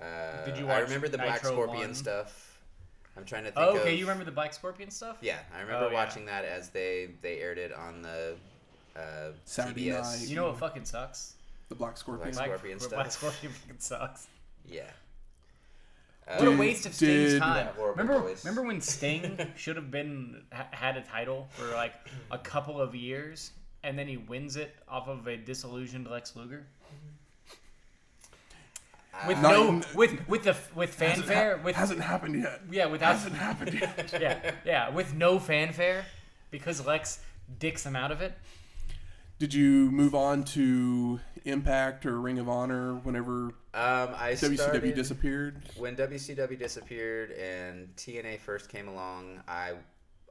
Uh, 0.02 0.44
Did 0.44 0.58
you 0.58 0.68
I 0.68 0.80
remember 0.80 1.08
the 1.08 1.20
Black 1.20 1.46
Scorpion 1.46 1.90
1? 1.90 1.94
stuff. 1.94 2.60
I'm 3.16 3.26
trying 3.26 3.44
to 3.44 3.52
think. 3.52 3.60
Oh, 3.66 3.78
okay, 3.78 3.94
of- 3.94 4.00
you 4.00 4.06
remember 4.06 4.26
the 4.26 4.32
Black 4.32 4.54
Scorpion 4.54 4.90
stuff? 4.90 5.18
Yeah, 5.22 5.38
I 5.56 5.62
remember 5.62 5.86
Oh, 5.86 5.88
yeah. 5.90 5.94
watching 5.94 6.26
that 6.26 6.44
as 6.46 6.70
they 6.70 7.10
they 7.22 7.40
aired 7.40 7.60
it 7.60 7.72
on 7.72 8.02
the 8.02 8.36
uh, 8.96 9.32
Saturday 9.46 9.86
CBS. 9.88 10.02
night. 10.20 10.28
You 10.30 10.36
know 10.36 10.46
what 10.48 10.58
fucking 10.60 10.86
sucks? 10.86 11.34
The 11.70 11.76
Black 11.76 11.98
Scorpion. 11.98 12.32
Black 12.32 12.48
Black, 12.48 12.58
Scorpion 12.60 12.78
Black 12.78 12.90
stuff. 13.12 13.12
Scorpion 13.12 13.52
fucking 13.54 13.80
sucks. 13.80 14.28
Yeah. 14.70 14.84
What 16.38 16.48
Uh, 16.48 16.52
a 16.52 16.58
waste 16.58 16.86
of 16.86 16.94
Sting's 16.94 17.32
did- 17.34 17.40
time. 17.42 17.66
Yeah, 17.66 17.72
horrible 17.74 18.02
remember, 18.04 18.28
voice. 18.28 18.46
remember 18.46 18.62
when 18.68 18.80
Sting 18.94 19.38
should 19.58 19.76
have 19.76 19.92
been 19.92 20.44
ha- 20.54 20.68
had 20.72 20.96
a 20.98 21.02
title 21.02 21.48
for 21.52 21.68
like 21.74 21.94
a 22.32 22.38
couple 22.38 22.80
of 22.80 22.96
years, 22.96 23.52
and 23.84 23.98
then 24.00 24.08
he 24.08 24.16
wins 24.18 24.56
it 24.56 24.74
off 24.88 25.08
of 25.10 25.28
a 25.28 25.36
disillusioned 25.36 26.08
Lex 26.10 26.36
Luger 26.36 26.66
with 29.28 29.40
Not- 29.42 29.52
no 29.52 29.82
with 29.96 30.28
with 30.28 30.44
the 30.44 30.56
with 30.76 30.98
Hasn't, 31.00 31.26
fanfare 31.28 31.58
ha- 31.58 31.64
with 31.64 31.76
hasn't 31.76 32.02
happened 32.02 32.42
yet. 32.42 32.62
yeah 32.72 32.86
without 32.88 33.16
Hasn't 33.16 33.36
happened 33.36 33.74
yet. 33.80 34.14
yeah 34.22 34.52
yeah 34.66 34.90
with 34.90 35.14
no 35.14 35.40
fanfare 35.40 36.06
because 36.52 36.86
Lex 36.86 37.20
dicks 37.60 37.86
him 37.86 37.96
out 37.96 38.12
of 38.12 38.22
it. 38.22 38.34
Did 39.44 39.54
you 39.54 39.92
move 39.92 40.16
on 40.16 40.46
to 40.56 41.20
Impact 41.44 42.06
or 42.06 42.22
Ring 42.22 42.40
of 42.40 42.48
Honor 42.48 42.94
whenever 42.96 43.48
Um, 43.74 44.16
I 44.16 44.38
WCW 44.40 44.96
disappeared? 44.96 45.62
when 45.76 45.98
WCW 45.98 46.58
disappeared 46.58 47.32
and 47.32 47.94
TNA 47.98 48.40
first 48.40 48.70
came 48.70 48.88
along. 48.88 49.44
I 49.46 49.74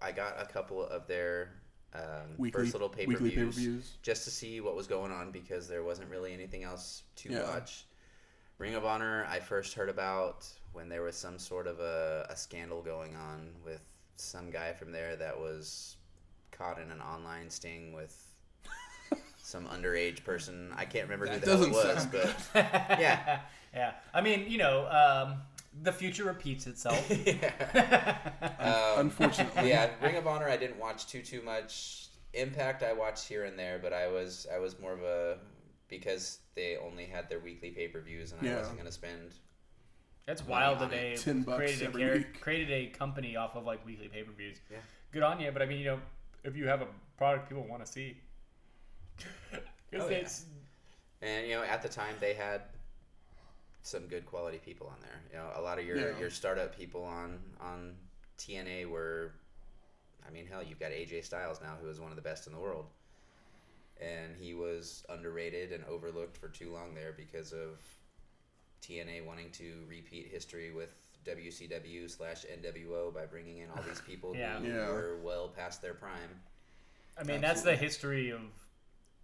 I 0.01 0.13
got 0.13 0.41
a 0.41 0.47
couple 0.47 0.83
of 0.87 1.07
their 1.09 1.51
um, 1.93 2.37
Weekly, 2.39 2.63
first 2.63 2.73
little 2.73 2.89
pay 2.89 3.05
per 3.05 3.11
weekly 3.11 3.29
pay 3.29 3.37
per 3.37 3.43
views 3.43 3.57
views. 3.57 3.99
just 4.01 4.25
to 4.25 4.31
see 4.31 4.63
what 4.63 4.75
was 4.75 4.87
going 4.87 5.13
on 5.13 5.31
because 5.31 5.69
there 5.69 5.85
wasn't 5.85 6.09
really 6.09 6.33
anything 6.33 6.63
else 6.63 7.03
to 7.17 7.33
Yeah. 7.33 7.43
watch. 7.51 7.85
Ring 8.57 8.75
of 8.77 8.87
Honor, 8.87 9.27
I 9.29 9.41
first 9.41 9.75
heard 9.75 9.91
about 9.91 10.49
when 10.73 10.89
there 10.89 11.03
was 11.03 11.17
some 11.17 11.39
sort 11.39 11.67
of 11.67 11.81
a, 11.81 12.27
a 12.31 12.35
scandal 12.37 12.81
going 12.81 13.15
on 13.15 13.51
with 13.63 13.85
some 14.17 14.51
guy 14.51 14.73
from 14.73 14.91
there 14.91 15.17
that 15.17 15.39
was 15.39 15.97
caught 16.51 16.79
in 16.81 16.91
an 16.91 17.03
online 17.03 17.51
sting 17.51 17.93
with 17.93 18.32
some 19.43 19.67
underage 19.67 20.25
person. 20.25 20.73
I 20.77 20.85
can't 20.87 21.05
remember 21.05 21.27
who 21.27 21.33
That 21.39 21.43
the 21.45 21.51
hell 21.57 21.63
it 21.65 21.73
doesn't 21.73 21.95
was, 21.97 22.03
sound 22.03 22.13
but 22.55 22.55
yeah, 23.01 23.41
yeah. 23.75 23.93
I 24.15 24.21
mean, 24.23 24.47
you 24.49 24.57
know, 24.59 24.87
um, 24.89 25.43
the 25.83 25.93
future 25.93 26.25
repeats 26.25 26.67
itself. 26.67 27.11
Um, 28.63 28.99
Unfortunately. 29.07 29.69
yeah, 29.71 29.91
Ring 30.03 30.17
of 30.17 30.27
Honor 30.27 30.49
I 30.49 30.57
didn't 30.57 30.79
watch 30.79 31.07
too 31.07 31.23
too 31.23 31.43
much. 31.43 32.09
Impact 32.35 32.83
I 32.83 32.93
watched 32.93 33.27
here 33.29 33.45
and 33.45 33.59
there, 33.59 33.79
but 33.83 33.93
I 33.93 34.07
was 34.09 34.47
I 34.55 34.59
was 34.59 34.79
more 34.79 34.93
of 34.93 35.03
a 35.03 35.39
because 35.89 36.39
they 36.55 36.77
only 36.77 37.05
had 37.07 37.29
their 37.29 37.41
weekly 37.41 37.71
pay 37.71 37.89
per 37.89 38.01
views 38.01 38.33
and 38.33 38.49
I 38.49 38.57
wasn't 38.57 38.79
gonna 38.79 38.93
spend. 38.93 39.35
That's 40.27 40.47
wild 40.47 40.79
that 40.79 40.91
they 40.91 41.13
it. 41.13 41.21
10 41.21 41.43
bucks 41.43 41.57
created 41.59 41.83
a 41.83 41.87
every 41.87 42.03
char- 42.05 42.15
week. 42.15 42.41
created 42.41 42.71
a 42.71 42.87
company 42.97 43.35
off 43.37 43.57
of 43.57 43.65
like 43.65 43.85
weekly 43.85 44.09
pay 44.09 44.23
per 44.23 44.33
views. 44.33 44.59
Yeah. 44.71 44.79
Good 45.13 45.23
on 45.25 45.41
you, 45.41 45.51
but 45.51 45.63
I 45.63 45.67
mean, 45.67 45.79
you 45.81 45.85
know, 45.87 45.99
if 46.45 46.57
you 46.57 46.69
have 46.69 46.81
a 46.83 46.87
product 47.19 47.49
people 47.49 47.67
want 47.69 47.85
to 47.85 47.91
see, 47.91 48.17
'Cause 49.91 50.01
Oh, 50.01 50.09
yeah. 50.09 50.29
And 51.21 51.47
you 51.47 51.55
know, 51.55 51.63
at 51.63 51.83
the 51.83 51.89
time 51.89 52.17
they 52.21 52.35
had 52.35 52.63
some 53.83 54.07
good 54.07 54.25
quality 54.27 54.59
people 54.59 54.87
on 54.89 55.01
there. 55.01 55.21
You 55.31 55.37
know, 55.39 55.53
a 55.55 55.61
lot 55.61 55.79
of 55.79 55.85
your 55.85 55.97
Yeah. 56.13 56.19
your 56.19 56.31
startup 56.31 56.77
people 56.77 57.05
on 57.05 57.41
on 57.61 57.97
TNA 58.39 58.87
were, 58.87 59.33
I 60.27 60.31
mean, 60.31 60.47
hell, 60.47 60.63
you've 60.63 60.81
got 60.81 60.93
AJ 60.93 61.23
Styles 61.25 61.61
now, 61.61 61.77
who 61.81 61.89
is 61.89 62.01
one 62.01 62.11
of 62.11 62.17
the 62.17 62.23
best 62.23 62.47
in 62.47 62.53
the 62.53 62.59
world, 62.59 62.87
and 64.01 64.35
he 64.37 64.55
was 64.55 65.05
underrated 65.09 65.73
and 65.73 65.85
overlooked 65.85 66.37
for 66.37 66.49
too 66.49 66.73
long 66.73 66.95
there 66.95 67.13
because 67.13 67.53
of 67.53 67.79
TNA 68.81 69.25
wanting 69.25 69.51
to 69.53 69.85
repeat 69.89 70.27
history 70.29 70.73
with 70.73 70.91
WCW 71.25 72.09
slash 72.11 72.45
NWO 72.47 73.15
by 73.15 73.27
bringing 73.27 73.59
in 73.59 73.71
all 73.71 73.83
these 73.83 74.01
people 74.07 74.35
Yeah. 74.35 74.59
who 74.59 74.67
Yeah. 74.69 74.89
were 74.91 75.19
well 75.23 75.49
past 75.49 75.81
their 75.83 75.95
prime. 75.95 76.43
I 77.17 77.23
mean, 77.25 77.41
that's 77.41 77.63
the 77.63 77.77
history 77.77 78.31
of 78.31 78.41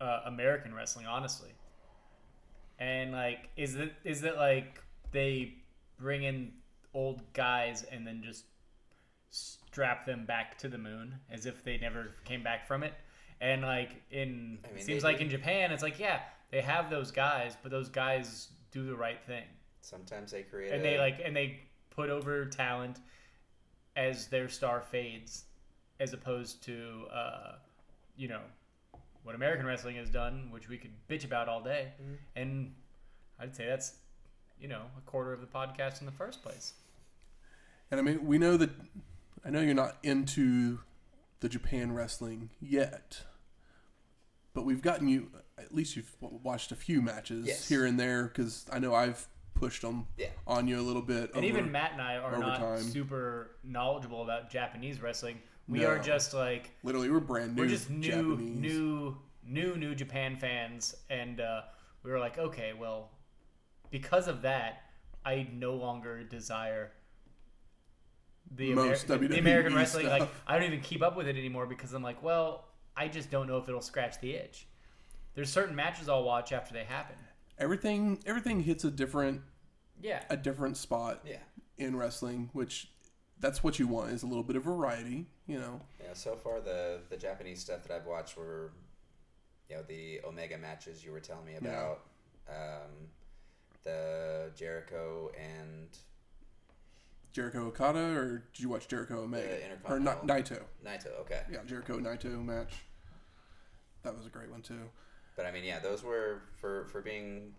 uh, 0.00 0.20
American 0.26 0.74
wrestling, 0.74 1.06
honestly. 1.06 1.50
And 2.78 3.12
like, 3.12 3.50
is 3.56 3.74
it 3.76 3.94
is 4.04 4.22
it 4.22 4.36
like 4.36 4.82
they 5.10 5.54
bring 5.98 6.22
in 6.22 6.52
old 6.94 7.22
guys 7.32 7.84
and 7.90 8.06
then 8.06 8.22
just 8.22 8.44
strap 9.30 10.06
them 10.06 10.24
back 10.24 10.56
to 10.58 10.68
the 10.68 10.78
moon 10.78 11.14
as 11.30 11.44
if 11.46 11.62
they 11.64 11.76
never 11.78 12.12
came 12.24 12.42
back 12.42 12.66
from 12.66 12.82
it? 12.82 12.94
And 13.40 13.62
like 13.62 14.02
in 14.10 14.58
I 14.64 14.74
mean, 14.74 14.84
seems 14.84 15.04
like 15.04 15.18
do. 15.18 15.24
in 15.24 15.30
Japan, 15.30 15.72
it's 15.72 15.82
like 15.82 15.98
yeah, 15.98 16.20
they 16.50 16.60
have 16.60 16.90
those 16.90 17.10
guys, 17.10 17.56
but 17.62 17.70
those 17.70 17.88
guys 17.88 18.48
do 18.70 18.86
the 18.86 18.94
right 18.94 19.22
thing, 19.26 19.44
Sometimes 19.80 20.32
they 20.32 20.42
create 20.42 20.72
and 20.72 20.80
a, 20.80 20.84
they 20.84 20.98
like 20.98 21.20
and 21.24 21.34
they 21.34 21.60
put 21.90 22.10
over 22.10 22.44
talent 22.44 23.00
as 23.96 24.26
their 24.28 24.48
star 24.48 24.80
fades, 24.80 25.44
as 25.98 26.12
opposed 26.12 26.62
to 26.64 27.06
uh, 27.12 27.52
you 28.16 28.28
know 28.28 28.42
what 29.22 29.34
American 29.34 29.66
wrestling 29.66 29.96
has 29.96 30.08
done, 30.10 30.48
which 30.50 30.68
we 30.68 30.78
could 30.78 30.92
bitch 31.08 31.24
about 31.24 31.48
all 31.48 31.62
day, 31.62 31.88
Mm-hmm. 32.02 32.14
and 32.36 32.74
I'd 33.40 33.54
say 33.54 33.66
that's 33.66 33.92
you 34.60 34.68
know 34.68 34.82
a 34.96 35.00
quarter 35.02 35.32
of 35.32 35.40
the 35.40 35.46
podcast 35.46 36.00
in 36.00 36.06
the 36.06 36.12
first 36.12 36.42
place. 36.42 36.72
And 37.90 38.00
I 38.00 38.02
mean, 38.02 38.26
we 38.26 38.38
know 38.38 38.56
that. 38.56 38.70
I 39.44 39.50
know 39.50 39.60
you're 39.60 39.74
not 39.74 39.96
into 40.02 40.80
the 41.40 41.48
Japan 41.48 41.92
wrestling 41.92 42.50
yet, 42.60 43.22
but 44.54 44.64
we've 44.64 44.82
gotten 44.82 45.08
you. 45.08 45.30
At 45.56 45.74
least 45.74 45.96
you've 45.96 46.14
watched 46.20 46.72
a 46.72 46.76
few 46.76 47.00
matches 47.02 47.46
Yes. 47.46 47.68
here 47.68 47.84
and 47.86 47.98
there 47.98 48.24
because 48.24 48.66
I 48.72 48.78
know 48.78 48.94
I've 48.94 49.26
pushed 49.54 49.82
them 49.82 50.06
Yeah. 50.16 50.28
on 50.46 50.68
you 50.68 50.78
a 50.78 50.82
little 50.82 51.02
bit. 51.02 51.30
And 51.34 51.38
over- 51.38 51.44
even 51.46 51.72
Matt 51.72 51.92
and 51.92 52.02
I 52.02 52.16
are 52.16 52.38
not 52.38 52.60
overtime. 52.62 52.90
super 52.90 53.56
knowledgeable 53.64 54.22
about 54.22 54.50
Japanese 54.50 55.00
wrestling. 55.00 55.40
We 55.68 55.80
No. 55.80 55.88
are 55.88 55.98
just 55.98 56.32
like 56.34 56.70
literally, 56.82 57.10
we're 57.10 57.20
brand 57.20 57.54
new. 57.54 57.62
we're 57.62 57.68
just 57.68 57.90
new, 57.90 58.08
Japanese. 58.10 58.56
new, 58.58 59.16
new, 59.44 59.76
new 59.76 59.94
Japan 59.94 60.36
fans, 60.36 60.94
and 61.10 61.40
uh, 61.40 61.62
we 62.02 62.10
were 62.10 62.18
like, 62.18 62.38
okay, 62.38 62.72
well, 62.72 63.10
because 63.90 64.28
of 64.28 64.42
that, 64.42 64.82
I 65.24 65.46
no 65.52 65.74
longer 65.74 66.24
desire 66.24 66.92
the, 68.54 68.72
Most 68.74 69.08
the, 69.08 69.18
the 69.18 69.28
WWE 69.28 69.38
American 69.40 69.74
wrestling. 69.74 70.06
Like. 70.06 70.28
I 70.46 70.54
don't 70.58 70.66
even 70.66 70.80
keep 70.80 71.02
up 71.02 71.16
with 71.16 71.28
it 71.28 71.36
anymore 71.36 71.66
because 71.66 71.92
I'm 71.92 72.02
like, 72.02 72.22
well, 72.22 72.64
I 72.96 73.08
just 73.08 73.30
don't 73.30 73.46
know 73.46 73.58
if 73.58 73.68
it'll 73.68 73.82
scratch 73.82 74.18
the 74.20 74.32
itch. 74.34 74.66
There's 75.34 75.52
certain 75.52 75.76
matches 75.76 76.08
I'll 76.08 76.24
watch 76.24 76.52
after 76.52 76.72
they 76.72 76.84
happen. 76.84 77.16
Everything, 77.58 78.18
everything 78.24 78.60
hits 78.60 78.84
a 78.84 78.90
different, 78.90 79.42
Yeah, 80.00 80.22
a 80.30 80.36
different 80.36 80.76
spot 80.78 81.20
yeah. 81.26 81.38
in 81.76 81.94
wrestling, 81.94 82.48
which 82.54 82.90
that's 83.40 83.62
what 83.62 83.78
you 83.78 83.86
want 83.86 84.10
is 84.10 84.22
a 84.22 84.26
little 84.26 84.42
bit 84.42 84.56
of 84.56 84.64
variety. 84.64 85.26
You 85.46 85.58
know, 85.58 85.80
Yeah, 86.02 86.12
so 86.14 86.36
far 86.36 86.60
the 86.60 87.00
the 87.08 87.16
Japanese 87.16 87.60
stuff 87.60 87.82
that 87.84 87.94
I've 87.94 88.06
watched 88.06 88.36
were, 88.36 88.72
you 89.68 89.76
know, 89.76 89.82
the 89.82 90.20
Omega 90.24 90.58
matches 90.58 91.04
you 91.04 91.12
were 91.12 91.20
telling 91.20 91.46
me 91.46 91.52
Yeah. 91.52 91.58
about, 91.68 92.00
um, 92.48 93.08
the 93.84 94.50
Jericho 94.54 95.30
and 95.38 95.88
Jericho 97.32 97.66
Okada, 97.66 97.98
or 98.16 98.38
did 98.52 98.60
you 98.62 98.68
watch 98.68 98.88
Jericho 98.88 99.22
Omega 99.22 99.58
or 99.84 100.00
not 100.00 100.26
Naito? 100.26 100.62
Naito. 100.84 101.18
Okay, 101.20 101.42
Yeah, 101.50 101.62
Jericho 101.66 101.98
Naito 102.00 102.42
match. 102.44 102.74
That 104.02 104.16
was 104.16 104.26
a 104.26 104.30
great 104.30 104.50
one 104.50 104.62
too. 104.62 104.90
but 105.36 105.46
I 105.46 105.52
mean, 105.52 105.64
yeah, 105.64 105.78
those 105.78 106.02
were 106.02 106.42
for 106.60 106.86
for 106.86 107.00
being 107.00 107.54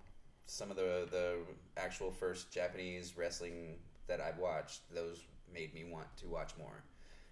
some 0.46 0.70
of 0.72 0.76
the 0.78 1.08
the 1.10 1.38
actual 1.78 2.12
first 2.12 2.52
Japanese 2.52 3.16
wrestling 3.16 3.78
that 4.08 4.20
I've 4.20 4.38
watched. 4.40 4.82
Those 4.94 5.24
made 5.54 5.74
me 5.74 5.84
want 5.84 6.08
to 6.18 6.28
watch 6.28 6.52
more. 6.58 6.84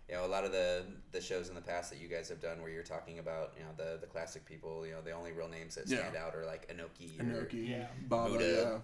You 0.10 0.16
know, 0.16 0.26
a 0.26 0.28
lot 0.28 0.46
of 0.46 0.52
the 0.52 0.86
the 1.12 1.20
shows 1.22 1.50
in 1.50 1.56
the 1.56 1.62
past 1.62 1.90
that 1.92 2.00
you 2.00 2.08
guys 2.08 2.30
have 2.30 2.40
done, 2.42 2.62
where 2.62 2.70
you're 2.72 2.84
talking 2.84 3.20
about, 3.20 3.54
you 3.58 3.64
know, 3.64 3.72
the 3.76 3.98
the 4.00 4.08
classic 4.08 4.46
people. 4.46 4.86
You 4.86 4.94
know, 4.94 5.02
the 5.02 5.12
only 5.12 5.32
real 5.34 5.50
names 5.50 5.76
that 5.76 5.88
Yeah. 5.88 6.00
stand 6.00 6.16
out 6.16 6.34
are 6.36 6.46
like 6.46 6.68
Anoki, 6.74 7.20
Or, 7.20 7.46
Inoki, 7.46 7.70
Yeah. 7.70 7.88
Baba, 8.08 8.30
Muta. 8.32 8.46
yeah, 8.46 8.80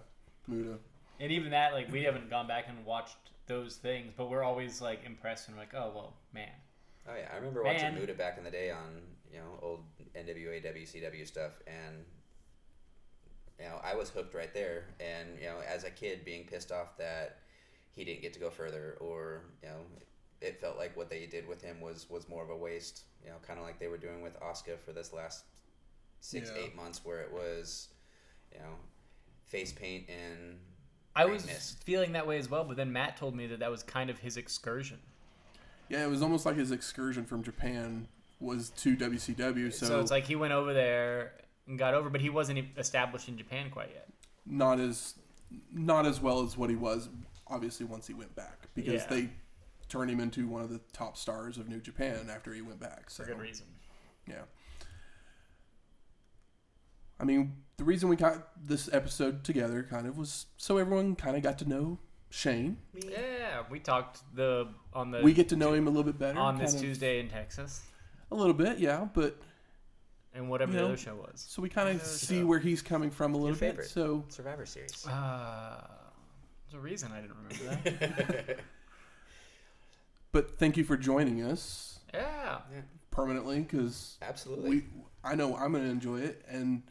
Muta. 0.54 0.78
and 1.20 1.32
even 1.32 1.50
that, 1.52 1.72
like, 1.72 1.90
we 1.90 2.02
haven't 2.02 2.28
gone 2.28 2.46
back 2.46 2.66
and 2.68 2.84
watched 2.84 3.16
those 3.46 3.76
things, 3.76 4.12
but 4.16 4.28
we're 4.30 4.42
always 4.42 4.80
like 4.82 5.04
impressed 5.04 5.48
and 5.48 5.56
like, 5.56 5.72
oh 5.74 5.92
well, 5.94 6.14
man. 6.32 6.52
Oh 7.08 7.14
yeah, 7.16 7.28
I 7.32 7.36
remember 7.36 7.62
watching 7.62 7.82
Man. 7.84 7.94
Muta 7.98 8.14
back 8.14 8.36
in 8.38 8.44
the 8.44 8.50
day 8.50 8.70
on 8.70 9.00
you 9.32 9.38
know 9.38 9.58
old 9.62 9.84
NWA 10.14 10.60
WCW 10.62 11.26
stuff, 11.26 11.52
and 11.66 12.04
you 13.58 13.64
know 13.66 13.80
I 13.82 13.94
was 13.94 14.10
hooked 14.10 14.34
right 14.34 14.52
there. 14.52 14.84
And 15.00 15.38
you 15.40 15.46
know, 15.46 15.60
as 15.66 15.84
a 15.84 15.90
kid, 15.90 16.24
being 16.24 16.44
pissed 16.44 16.70
off 16.72 16.96
that 16.98 17.38
he 17.94 18.04
didn't 18.04 18.22
get 18.22 18.32
to 18.34 18.40
go 18.40 18.50
further, 18.50 18.96
or 19.00 19.42
you 19.62 19.68
know, 19.68 19.76
it 20.40 20.60
felt 20.60 20.76
like 20.76 20.96
what 20.96 21.08
they 21.10 21.26
did 21.26 21.46
with 21.48 21.62
him 21.62 21.80
was 21.80 22.08
was 22.10 22.28
more 22.28 22.42
of 22.42 22.50
a 22.50 22.56
waste. 22.56 23.04
You 23.24 23.30
know, 23.30 23.36
kind 23.46 23.58
of 23.58 23.64
like 23.64 23.78
they 23.78 23.88
were 23.88 23.96
doing 23.98 24.22
with 24.22 24.40
Oscar 24.42 24.76
for 24.84 24.92
this 24.92 25.12
last 25.12 25.44
six 26.20 26.50
Yeah. 26.54 26.62
eight 26.64 26.76
months, 26.76 27.04
where 27.04 27.20
it 27.20 27.32
was 27.32 27.88
you 28.52 28.58
know 28.58 28.74
face 29.46 29.72
paint 29.72 30.08
and 30.08 30.58
I 31.16 31.26
was 31.26 31.46
miss. 31.46 31.74
feeling 31.84 32.12
that 32.12 32.26
way 32.26 32.38
as 32.38 32.50
well, 32.50 32.64
but 32.64 32.76
then 32.76 32.92
Matt 32.92 33.16
told 33.16 33.36
me 33.36 33.46
that 33.46 33.60
that 33.60 33.70
was 33.70 33.82
kind 33.84 34.10
of 34.10 34.18
his 34.18 34.36
excursion. 34.36 34.98
Yeah, 35.88 36.04
it 36.04 36.08
was 36.10 36.22
almost 36.22 36.44
like 36.46 36.56
his 36.56 36.72
excursion 36.72 37.24
from 37.24 37.42
Japan 37.42 38.08
was 38.40 38.70
to 38.70 38.96
WCW. 38.96 39.72
So, 39.72 39.86
So, 39.86 40.00
it's 40.00 40.10
like 40.10 40.24
he 40.24 40.34
went 40.34 40.52
over 40.52 40.72
there 40.74 41.32
and 41.68 41.78
got 41.78 41.94
over, 41.94 42.10
but 42.10 42.20
he 42.20 42.30
wasn't 42.30 42.58
e- 42.58 42.70
established 42.76 43.28
in 43.28 43.36
Japan 43.38 43.70
quite 43.70 43.90
yet. 43.94 44.08
not 44.44 44.80
as 44.80 45.14
not 45.72 46.04
as 46.04 46.20
well 46.20 46.42
as 46.42 46.56
what 46.56 46.68
he 46.68 46.74
was. 46.76 47.08
Obviously, 47.46 47.84
once 47.86 48.06
he 48.06 48.14
went 48.14 48.34
back 48.34 48.68
because 48.74 49.02
Yeah. 49.02 49.06
they 49.08 49.30
turned 49.88 50.10
him 50.10 50.20
into 50.20 50.48
one 50.48 50.62
of 50.62 50.70
the 50.70 50.80
top 50.92 51.16
stars 51.16 51.58
of 51.58 51.68
New 51.68 51.80
Japan 51.80 52.28
after 52.30 52.52
he 52.54 52.62
went 52.62 52.80
back. 52.80 53.10
So 53.10 53.22
For 53.22 53.30
good 53.30 53.40
reason. 53.40 53.66
Yeah. 54.26 54.42
I 57.20 57.24
mean, 57.24 57.56
the 57.76 57.84
reason 57.84 58.08
we 58.08 58.16
got 58.16 58.48
this 58.66 58.88
episode 58.92 59.44
together 59.44 59.82
kind 59.88 60.06
of 60.06 60.16
was 60.18 60.46
so 60.56 60.78
everyone 60.78 61.14
kind 61.16 61.36
of 61.36 61.42
got 61.42 61.58
to 61.58 61.68
know 61.68 61.98
Shane. 62.30 62.78
Yeah, 62.94 63.62
we 63.70 63.78
talked 63.78 64.22
the 64.34 64.68
on 64.92 65.10
the 65.10 65.22
We 65.22 65.32
get 65.32 65.48
to 65.50 65.56
know 65.56 65.72
him 65.74 65.86
a 65.86 65.90
little 65.90 66.04
bit 66.04 66.18
better. 66.18 66.38
on 66.38 66.58
this 66.58 66.74
of- 66.74 66.80
Tuesday 66.80 67.20
in 67.20 67.28
Texas 67.28 67.82
A 68.30 68.34
little 68.34 68.54
bit, 68.54 68.78
yeah. 68.78 69.06
But 69.12 69.40
and 70.32 70.48
whatever 70.50 70.72
You 70.72 70.78
the 70.78 70.84
other 70.86 70.96
show 70.96 71.14
was. 71.14 71.44
so 71.48 71.62
we 71.62 71.68
kind 71.68 71.88
of 71.88 72.04
see 72.04 72.40
so- 72.40 72.46
where 72.46 72.58
he's 72.58 72.82
coming 72.82 73.10
from 73.10 73.34
a 73.34 73.36
little 73.36 73.56
bit. 73.56 73.84
So 73.84 74.24
Survivor 74.28 74.66
Series. 74.66 75.06
Uh, 75.06 75.86
there's 76.70 76.80
a 76.80 76.82
reason 76.82 77.12
I 77.12 77.20
didn't 77.20 77.36
remember 77.36 77.90
that. 77.90 78.58
but 80.32 80.58
thank 80.58 80.76
you 80.76 80.84
for 80.84 80.96
joining 80.96 81.42
us 81.42 82.00
yeah. 82.12 82.58
permanently 83.10 83.60
because 83.60 84.18
Absolutely. 84.22 84.70
we 84.70 84.84
I 85.22 85.34
know 85.34 85.56
I'm 85.56 85.72
going 85.72 85.84
to 85.84 85.90
enjoy 85.90 86.20
it 86.20 86.44
and 86.48 86.82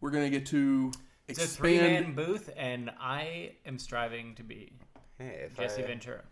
we're 0.00 0.10
going 0.10 0.24
to 0.24 0.30
get 0.30 0.46
to 0.46 0.92
expand. 1.28 1.44
It's 1.44 1.54
a 1.54 1.58
three-man 1.58 2.14
booth, 2.14 2.50
and 2.56 2.90
I 3.00 3.52
am 3.66 3.78
striving 3.78 4.34
to 4.36 4.42
be 4.42 4.72
hey, 5.18 5.44
if 5.46 5.56
Jesse 5.56 5.82
I, 5.82 5.86
Ventura. 5.86 6.22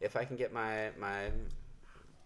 if 0.00 0.16
I 0.16 0.24
can 0.24 0.36
get 0.36 0.52
my 0.52 0.90
my 0.98 1.30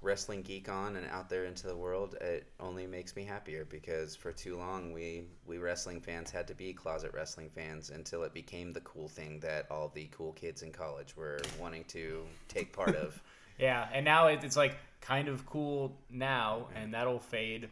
wrestling 0.03 0.43
geek 0.43 0.69
on 0.69 0.97
and 0.97 1.07
out 1.09 1.29
there 1.29 1.45
into 1.45 1.67
the 1.67 1.77
world, 1.77 2.15
it 2.21 2.47
only 2.59 2.87
makes 2.87 3.15
me 3.17 3.25
happier 3.25 3.65
because 3.65 4.17
for 4.17 4.33
too 4.33 4.57
long 4.57 4.93
we 4.93 5.25
we 5.47 5.59
wrestling 5.59 6.01
fans 6.01 6.31
had 6.31 6.47
to 6.49 6.55
be 6.55 6.73
closet 6.73 7.13
wrestling 7.13 7.51
fans 7.51 7.91
until 7.91 8.23
it 8.23 8.33
became 8.33 8.73
the 8.73 8.81
cool 8.81 9.09
thing 9.09 9.41
that 9.41 9.67
all 9.71 9.91
the 9.95 10.09
cool 10.11 10.33
kids 10.33 10.63
in 10.63 10.73
college 10.73 11.17
were 11.17 11.41
wanting 11.59 11.85
to 11.85 12.25
take 12.49 12.73
part 12.73 12.97
of. 12.97 13.21
Yeah, 13.59 13.87
and 13.93 14.07
now 14.07 14.29
it's 14.29 14.57
like 14.57 14.79
kind 15.03 15.29
of 15.29 15.45
cool 15.45 15.95
now, 16.09 16.69
and 16.75 16.95
that'll 16.95 17.19
fade. 17.19 17.69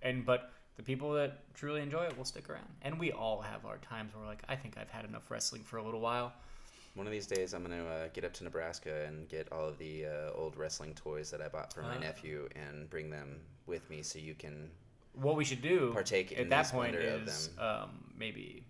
And 0.00 0.24
but 0.24 0.52
the 0.76 0.84
people 0.84 1.14
that 1.14 1.40
truly 1.54 1.80
enjoy 1.80 2.04
it 2.04 2.16
will 2.16 2.24
stick 2.24 2.48
around. 2.48 2.68
And 2.82 2.98
we 2.98 3.12
all 3.12 3.40
have 3.40 3.66
our 3.66 3.78
times 3.78 4.14
where 4.14 4.22
we're 4.22 4.28
like, 4.28 4.42
I 4.48 4.56
think 4.56 4.78
I've 4.78 4.90
had 4.90 5.04
enough 5.04 5.30
wrestling 5.30 5.62
for 5.62 5.78
a 5.78 5.84
little 5.84 6.00
while. 6.00 6.32
One 6.94 7.06
of 7.06 7.12
these 7.12 7.26
days, 7.26 7.54
I'm 7.54 7.62
gonna 7.62 7.84
uh, 7.86 8.08
get 8.12 8.24
up 8.24 8.34
to 8.34 8.44
Nebraska 8.44 9.06
and 9.06 9.26
get 9.28 9.50
all 9.50 9.66
of 9.66 9.78
the 9.78 10.04
uh, 10.06 10.30
old 10.34 10.56
wrestling 10.56 10.92
toys 10.94 11.30
that 11.30 11.40
I 11.40 11.48
bought 11.48 11.72
for 11.72 11.82
my 11.82 11.96
Ah. 11.96 12.00
nephew 12.00 12.48
and 12.54 12.88
bring 12.90 13.08
them 13.08 13.40
with 13.66 13.88
me, 13.88 14.02
so 14.02 14.18
you 14.18 14.34
can. 14.34 14.70
What 15.14 15.36
we 15.36 15.44
should 15.44 15.62
do 15.62 15.90
Partake 15.94 16.32
at 16.32 16.38
in 16.38 16.48
that 16.50 16.68
point 16.70 16.94
is 16.96 17.48
them. 17.48 17.64
um, 17.64 17.90
maybe 18.18 18.64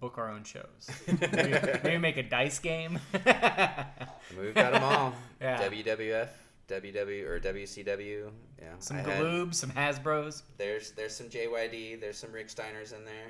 book 0.00 0.18
our 0.18 0.30
own 0.30 0.44
shows. 0.44 0.90
maybe, 1.32 1.58
maybe 1.82 1.98
make 1.98 2.16
a 2.18 2.22
dice 2.22 2.58
game. 2.58 2.98
We've 3.12 4.54
got 4.54 4.72
them 4.72 4.82
all. 4.82 5.14
Yeah. 5.40 5.68
WWF, 5.68 6.28
WW 6.68 7.26
or 7.28 7.38
WCW. 7.40 8.30
Yeah. 8.58 8.64
some 8.78 8.96
Galoob, 8.98 9.54
some 9.54 9.70
Hasbro's. 9.70 10.42
there's 10.56 10.92
there's 10.92 11.14
some 11.14 11.28
JYD. 11.28 12.00
There's 12.00 12.16
some 12.16 12.32
Rick 12.32 12.48
Steiners 12.48 12.94
in 12.96 13.04
there. 13.04 13.28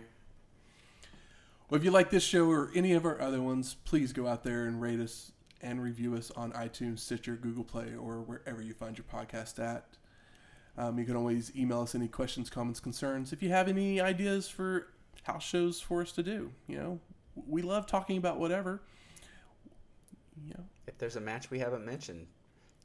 Well, 1.69 1.79
if 1.79 1.85
you 1.85 1.91
like 1.91 2.11
this 2.11 2.23
show 2.23 2.49
or 2.51 2.71
any 2.75 2.93
of 2.93 3.05
our 3.05 3.21
other 3.21 3.43
ones, 3.43 3.75
please 3.85 4.13
go 4.13 4.27
out 4.29 4.45
there 4.45 4.67
and 4.67 4.81
rate 4.81 5.01
us 5.01 5.33
and 5.61 5.83
review 5.83 6.15
us 6.15 6.31
on 6.33 6.53
iTunes, 6.53 7.01
Stitcher, 7.01 7.35
Google 7.35 7.65
Play, 7.65 7.95
or 8.01 8.21
wherever 8.21 8.63
you 8.63 8.73
find 8.73 8.97
your 8.97 9.05
podcast 9.13 9.59
at. 9.59 9.85
Um, 10.79 10.99
you 10.99 11.05
can 11.05 11.17
always 11.17 11.51
email 11.57 11.81
us 11.81 11.95
any 11.95 12.07
questions, 12.07 12.51
comments, 12.51 12.79
concerns. 12.79 13.33
If 13.33 13.43
you 13.43 13.49
have 13.49 13.67
any 13.67 14.01
ideas 14.01 14.49
for 14.49 14.89
house 15.25 15.43
shows 15.43 15.81
for 15.81 16.03
us 16.03 16.13
to 16.13 16.23
do, 16.23 16.53
you 16.69 16.77
know, 16.79 17.01
we 17.49 17.63
love 17.63 17.87
talking 17.87 18.17
about 18.19 18.39
whatever. 18.39 18.83
You 20.47 20.55
know, 20.55 20.65
If 20.87 20.99
there's 20.99 21.17
a 21.17 21.21
match 21.21 21.51
we 21.51 21.59
haven't 21.59 21.85
mentioned, 21.85 22.27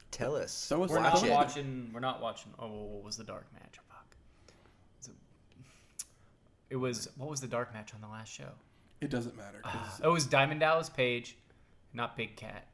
tell 0.09 0.35
us. 0.35 0.67
Throw 0.69 0.83
us 0.85 0.89
We're 0.89 0.99
a 0.99 1.03
not 1.03 1.23
it. 1.23 1.29
watching. 1.29 1.91
We're 1.93 1.99
not 1.99 2.21
watching. 2.21 2.53
Oh, 2.57 2.67
what 2.69 3.03
was 3.03 3.17
the 3.17 3.25
dark 3.25 3.45
match? 3.53 3.75
Fuck. 3.89 4.15
It 6.69 6.77
was 6.77 7.09
what 7.17 7.29
was 7.29 7.41
the 7.41 7.47
dark 7.47 7.73
match 7.73 7.93
on 7.93 7.99
the 8.01 8.07
last 8.07 8.31
show? 8.31 8.49
It 9.01 9.09
doesn't 9.09 9.35
matter. 9.35 9.59
Ah, 9.63 9.89
'cause 9.97 9.99
It 10.05 10.07
was 10.07 10.25
Diamond 10.25 10.59
Dallas 10.61 10.89
Page, 10.89 11.35
not 11.93 12.15
Big 12.15 12.35
Cat. 12.35 12.67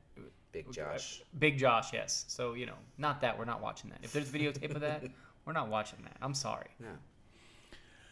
Big 0.52 0.72
Josh. 0.72 1.22
Big 1.38 1.58
Josh, 1.58 1.94
yes. 1.94 2.26
So 2.28 2.54
you 2.54 2.66
know, 2.66 2.78
not 2.98 3.22
that 3.22 3.38
we're 3.38 3.46
not 3.46 3.62
watching 3.62 3.90
that. 3.92 4.00
If 4.04 4.14
there's 4.14 4.30
videotape 4.30 4.74
of 4.74 4.82
that, 4.82 5.04
we're 5.46 5.54
not 5.54 5.68
watching 5.70 6.00
that. 6.04 6.18
I'm 6.22 6.34
sorry. 6.34 6.70
No. 6.80 6.90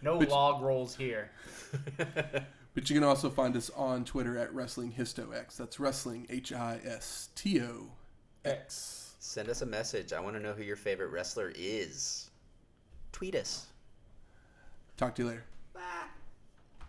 No 0.02 0.20
But- 0.20 0.30
log 0.30 0.62
rolls 0.62 0.96
here. 0.96 1.32
But 2.76 2.90
you 2.90 2.94
can 3.00 3.06
also 3.06 3.30
find 3.30 3.56
us 3.56 3.70
on 3.70 4.04
Twitter 4.04 4.38
at 4.38 4.54
Wrestling 4.54 4.92
HistoX. 4.92 5.56
That's 5.56 5.80
Wrestling 5.80 6.28
H 6.30 6.52
I 6.52 6.78
S 6.84 7.30
T 7.34 7.62
O 7.62 7.94
X. 8.44 9.16
Send 9.20 9.48
us 9.48 9.62
a 9.62 9.66
message. 9.66 10.12
I 10.12 10.20
want 10.20 10.36
to 10.36 10.42
know 10.42 10.52
who 10.52 10.62
your 10.62 10.76
favorite 10.76 11.08
wrestler 11.08 11.54
is. 11.56 12.30
Tweet 13.14 13.34
us. 13.34 13.68
Talk 14.98 15.16
to 15.16 15.22
you 15.24 15.30
later. 15.30 15.46